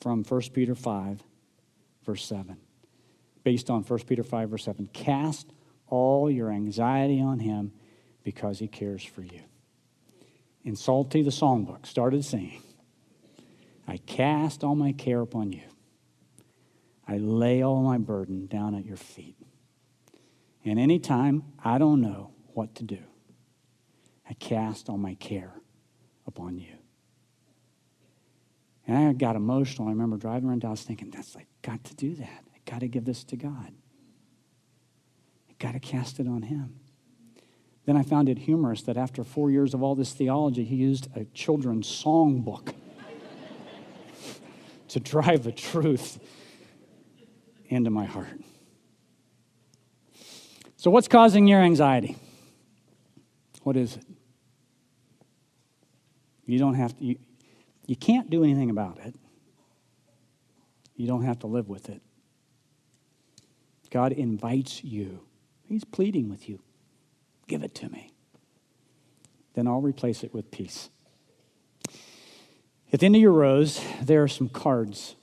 from 0.00 0.24
1 0.24 0.40
Peter 0.52 0.74
5, 0.74 1.22
verse 2.04 2.24
7 2.24 2.56
based 3.46 3.70
on 3.70 3.84
1 3.84 3.98
Peter 4.00 4.24
5, 4.24 4.50
verse 4.50 4.64
7. 4.64 4.88
Cast 4.92 5.52
all 5.86 6.28
your 6.28 6.50
anxiety 6.50 7.20
on 7.20 7.38
him 7.38 7.70
because 8.24 8.58
he 8.58 8.66
cares 8.66 9.04
for 9.04 9.22
you. 9.22 9.40
And 10.64 10.76
Psalty 10.76 11.22
the 11.22 11.30
songbook, 11.30 11.86
started 11.86 12.24
singing, 12.24 12.60
I 13.86 13.98
cast 13.98 14.64
all 14.64 14.74
my 14.74 14.90
care 14.90 15.20
upon 15.20 15.52
you. 15.52 15.62
I 17.08 17.18
lay 17.18 17.62
all 17.62 17.82
my 17.82 17.98
burden 17.98 18.46
down 18.46 18.74
at 18.74 18.84
your 18.84 18.96
feet. 18.96 19.36
And 20.64 20.78
anytime 20.78 21.44
I 21.62 21.78
don't 21.78 22.00
know 22.00 22.32
what 22.54 22.74
to 22.76 22.84
do, 22.84 22.98
I 24.28 24.34
cast 24.34 24.88
all 24.88 24.98
my 24.98 25.14
care 25.14 25.54
upon 26.26 26.58
you. 26.58 26.74
And 28.86 28.96
I 28.96 29.12
got 29.12 29.36
emotional. 29.36 29.88
I 29.88 29.92
remember 29.92 30.16
driving 30.16 30.48
around 30.48 30.62
Dallas 30.62 30.82
thinking, 30.82 31.10
that's 31.10 31.34
like, 31.34 31.46
got 31.62 31.84
to 31.84 31.94
do 31.94 32.14
that. 32.16 32.44
I 32.54 32.70
got 32.70 32.80
to 32.80 32.88
give 32.88 33.04
this 33.04 33.22
to 33.24 33.36
God. 33.36 33.72
I 35.48 35.52
got 35.58 35.72
to 35.72 35.80
cast 35.80 36.18
it 36.18 36.26
on 36.26 36.42
Him. 36.42 36.80
Then 37.84 37.96
I 37.96 38.02
found 38.02 38.28
it 38.28 38.38
humorous 38.38 38.82
that 38.82 38.96
after 38.96 39.22
four 39.22 39.50
years 39.50 39.72
of 39.72 39.82
all 39.82 39.94
this 39.94 40.12
theology, 40.12 40.64
he 40.64 40.74
used 40.74 41.08
a 41.16 41.24
children's 41.26 41.86
song 41.86 42.40
book 42.40 42.74
to 44.88 44.98
drive 44.98 45.44
the 45.44 45.52
truth 45.52 46.18
into 47.68 47.90
my 47.90 48.04
heart. 48.04 48.40
So, 50.76 50.90
what's 50.90 51.08
causing 51.08 51.46
your 51.46 51.60
anxiety? 51.60 52.16
What 53.62 53.76
is 53.76 53.96
it? 53.96 54.04
You 56.46 56.58
don't 56.58 56.74
have 56.74 56.96
to, 56.98 57.04
you, 57.04 57.16
you 57.86 57.96
can't 57.96 58.30
do 58.30 58.44
anything 58.44 58.70
about 58.70 58.98
it. 59.04 59.14
You 60.94 61.06
don't 61.06 61.24
have 61.24 61.40
to 61.40 61.46
live 61.46 61.68
with 61.68 61.88
it. 61.88 62.00
God 63.90 64.12
invites 64.12 64.84
you, 64.84 65.20
He's 65.64 65.84
pleading 65.84 66.28
with 66.28 66.48
you. 66.48 66.60
Give 67.48 67.62
it 67.62 67.74
to 67.76 67.88
me. 67.88 68.12
Then 69.54 69.66
I'll 69.66 69.80
replace 69.80 70.22
it 70.22 70.32
with 70.32 70.50
peace. 70.50 70.90
At 72.92 73.00
the 73.00 73.06
end 73.06 73.16
of 73.16 73.22
your 73.22 73.32
rows, 73.32 73.80
there 74.00 74.22
are 74.22 74.28
some 74.28 74.48
cards. 74.48 75.15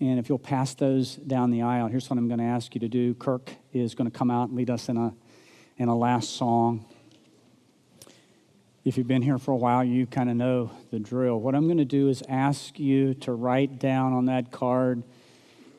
And 0.00 0.18
if 0.18 0.28
you'll 0.28 0.38
pass 0.38 0.74
those 0.74 1.16
down 1.16 1.50
the 1.50 1.62
aisle, 1.62 1.88
here's 1.88 2.08
what 2.08 2.18
I'm 2.18 2.28
going 2.28 2.38
to 2.38 2.44
ask 2.44 2.74
you 2.74 2.80
to 2.80 2.88
do. 2.88 3.14
Kirk 3.14 3.50
is 3.72 3.94
going 3.94 4.10
to 4.10 4.16
come 4.16 4.30
out 4.30 4.48
and 4.48 4.56
lead 4.56 4.70
us 4.70 4.88
in 4.88 4.96
a, 4.96 5.12
in 5.76 5.88
a 5.88 5.96
last 5.96 6.36
song. 6.36 6.84
If 8.84 8.96
you've 8.96 9.08
been 9.08 9.22
here 9.22 9.38
for 9.38 9.52
a 9.52 9.56
while, 9.56 9.82
you 9.82 10.06
kind 10.06 10.30
of 10.30 10.36
know 10.36 10.70
the 10.90 10.98
drill. 10.98 11.40
What 11.40 11.54
I'm 11.54 11.66
going 11.66 11.78
to 11.78 11.84
do 11.84 12.08
is 12.08 12.22
ask 12.28 12.78
you 12.78 13.14
to 13.14 13.32
write 13.32 13.78
down 13.78 14.12
on 14.12 14.26
that 14.26 14.50
card 14.50 15.02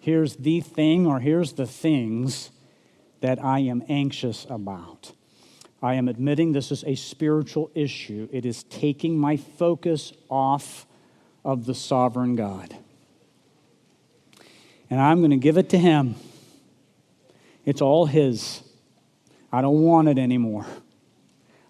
here's 0.02 0.36
the 0.38 0.62
thing 0.62 1.06
or 1.06 1.20
here's 1.20 1.54
the 1.54 1.66
things 1.66 2.52
that 3.22 3.44
I 3.44 3.60
am 3.60 3.84
anxious 3.90 4.46
about. 4.50 5.14
I 5.82 5.96
am 5.96 6.08
admitting 6.08 6.52
this 6.52 6.72
is 6.72 6.84
a 6.84 6.96
spiritual 6.96 7.72
issue. 7.74 8.28
It 8.32 8.46
is 8.46 8.64
taking 8.64 9.18
my 9.18 9.38
focus 9.38 10.14
off 10.30 10.86
of 11.46 11.66
the 11.66 11.76
sovereign 11.76 12.36
God. 12.36 12.76
And 14.90 15.00
I'm 15.00 15.20
going 15.20 15.32
to 15.32 15.38
give 15.38 15.58
it 15.58 15.70
to 15.70 15.78
Him. 15.78 16.16
It's 17.66 17.82
all 17.82 18.06
His. 18.06 18.64
I 19.52 19.62
don't 19.62 19.82
want 19.82 20.08
it 20.08 20.18
anymore. 20.18 20.66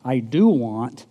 I 0.03 0.19
do 0.19 0.47
want 0.47 1.05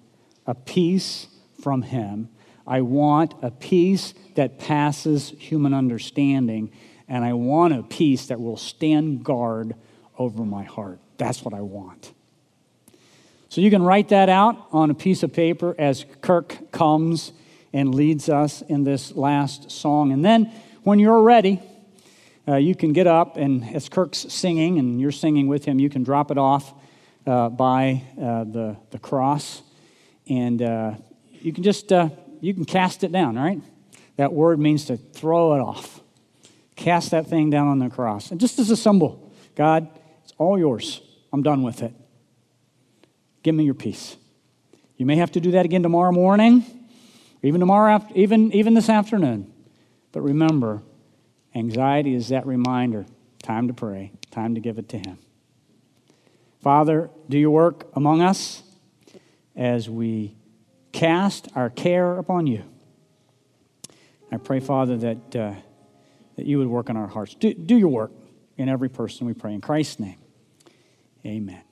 a 0.46 0.54
peace 0.54 1.26
from 1.62 1.82
Him. 1.82 2.30
I 2.66 2.82
want 2.82 3.34
a 3.42 3.50
peace 3.50 4.14
that 4.34 4.59
passes 4.59 5.30
human 5.38 5.74
understanding. 5.74 6.70
And 7.09 7.24
I 7.24 7.32
want 7.32 7.74
a 7.74 7.82
peace 7.82 8.26
that 8.26 8.40
will 8.40 8.56
stand 8.56 9.24
guard 9.24 9.74
over 10.18 10.44
my 10.44 10.64
heart. 10.64 10.98
That's 11.16 11.42
what 11.44 11.54
I 11.54 11.61
want. 11.61 12.12
So 13.48 13.62
you 13.62 13.70
can 13.70 13.82
write 13.82 14.09
that 14.09 14.28
out 14.28 14.66
on 14.72 14.90
a 14.90 14.94
piece 14.94 15.22
of 15.22 15.32
paper 15.32 15.74
as 15.78 16.04
Kirk 16.20 16.70
comes 16.70 17.32
and 17.72 17.94
leads 17.94 18.28
us 18.28 18.62
in 18.62 18.84
this 18.84 19.16
last 19.16 19.70
song. 19.70 20.12
And 20.12 20.24
then 20.24 20.52
when 20.82 20.98
you're 20.98 21.22
ready, 21.22 21.61
uh, 22.49 22.57
you 22.57 22.74
can 22.74 22.92
get 22.92 23.07
up 23.07 23.36
and 23.36 23.64
as 23.74 23.88
Kirk's 23.88 24.18
singing 24.18 24.78
and 24.78 25.01
you're 25.01 25.12
singing 25.12 25.46
with 25.46 25.64
him, 25.64 25.78
you 25.78 25.90
can 25.90 26.03
drop 26.03 26.30
it 26.30 26.38
off 26.38 26.72
uh, 27.26 27.51
by 27.51 28.03
uh, 28.16 28.44
the, 28.44 28.76
the 28.90 28.99
cross. 28.99 29.62
And 30.28 30.62
uh, 30.62 30.94
you 31.40 31.53
can 31.53 31.62
just 31.62 31.92
uh, 31.92 32.09
you 32.40 32.55
can 32.55 32.64
cast 32.64 33.05
it 33.05 33.12
down 33.12 33.36
right? 33.36 33.61
That 34.16 34.32
word 34.32 34.59
means 34.59 34.86
to 34.86 34.96
throw 34.96 35.55
it 35.55 35.61
off. 35.61 36.01
Cast 36.74 37.11
that 37.11 37.26
thing 37.26 37.51
down 37.51 37.68
on 37.68 37.78
the 37.78 37.90
cross. 37.90 38.30
And 38.30 38.40
just 38.40 38.59
as 38.59 38.70
a 38.70 38.76
symbol 38.76 39.32
god 39.55 39.88
it's 40.22 40.32
all 40.38 40.59
yours. 40.59 41.03
I'm 41.32 41.42
done 41.42 41.62
with 41.62 41.82
it. 41.82 41.92
Give 43.42 43.55
me 43.55 43.64
your 43.64 43.74
peace. 43.74 44.16
You 44.96 45.07
may 45.07 45.16
have 45.16 45.32
to 45.32 45.40
do 45.40 45.51
that 45.53 45.64
again 45.64 45.82
tomorrow 45.82 46.12
morning 46.12 46.64
even 47.42 47.61
tomorrow 47.61 47.94
after, 47.94 48.14
even 48.14 48.53
even 48.53 48.74
this 48.74 48.88
afternoon. 48.88 49.53
But 50.12 50.22
remember 50.22 50.82
anxiety 51.55 52.14
is 52.14 52.28
that 52.28 52.46
reminder 52.46 53.07
time 53.42 53.68
to 53.68 53.74
pray 53.74 54.12
time 54.30 54.55
to 54.55 54.61
give 54.61 54.78
it 54.78 54.88
to 54.88 54.99
him 54.99 55.18
father 56.61 57.11
do 57.28 57.38
your 57.38 57.51
work 57.51 57.88
among 57.94 58.20
us 58.20 58.62
as 59.59 59.90
we 59.90 60.36
cast 60.92 61.49
our 61.55 61.68
care 61.68 62.16
upon 62.16 62.46
you. 62.46 62.64
I 64.30 64.36
pray, 64.36 64.61
Father, 64.61 64.96
that, 64.99 65.36
uh, 65.36 65.55
that 66.36 66.46
you 66.46 66.59
would 66.59 66.68
work 66.68 66.90
on 66.90 66.96
our 66.96 67.07
hearts. 67.07 67.34
Do, 67.34 67.53
do 67.53 67.76
your 67.76 67.88
work 67.88 68.12
in 68.57 68.68
every 68.68 68.88
person, 68.88 69.26
we 69.26 69.34
pray. 69.34 69.55
In 69.55 69.61
Christ's 69.61 70.01
name, 70.01 70.18
amen. 71.24 71.62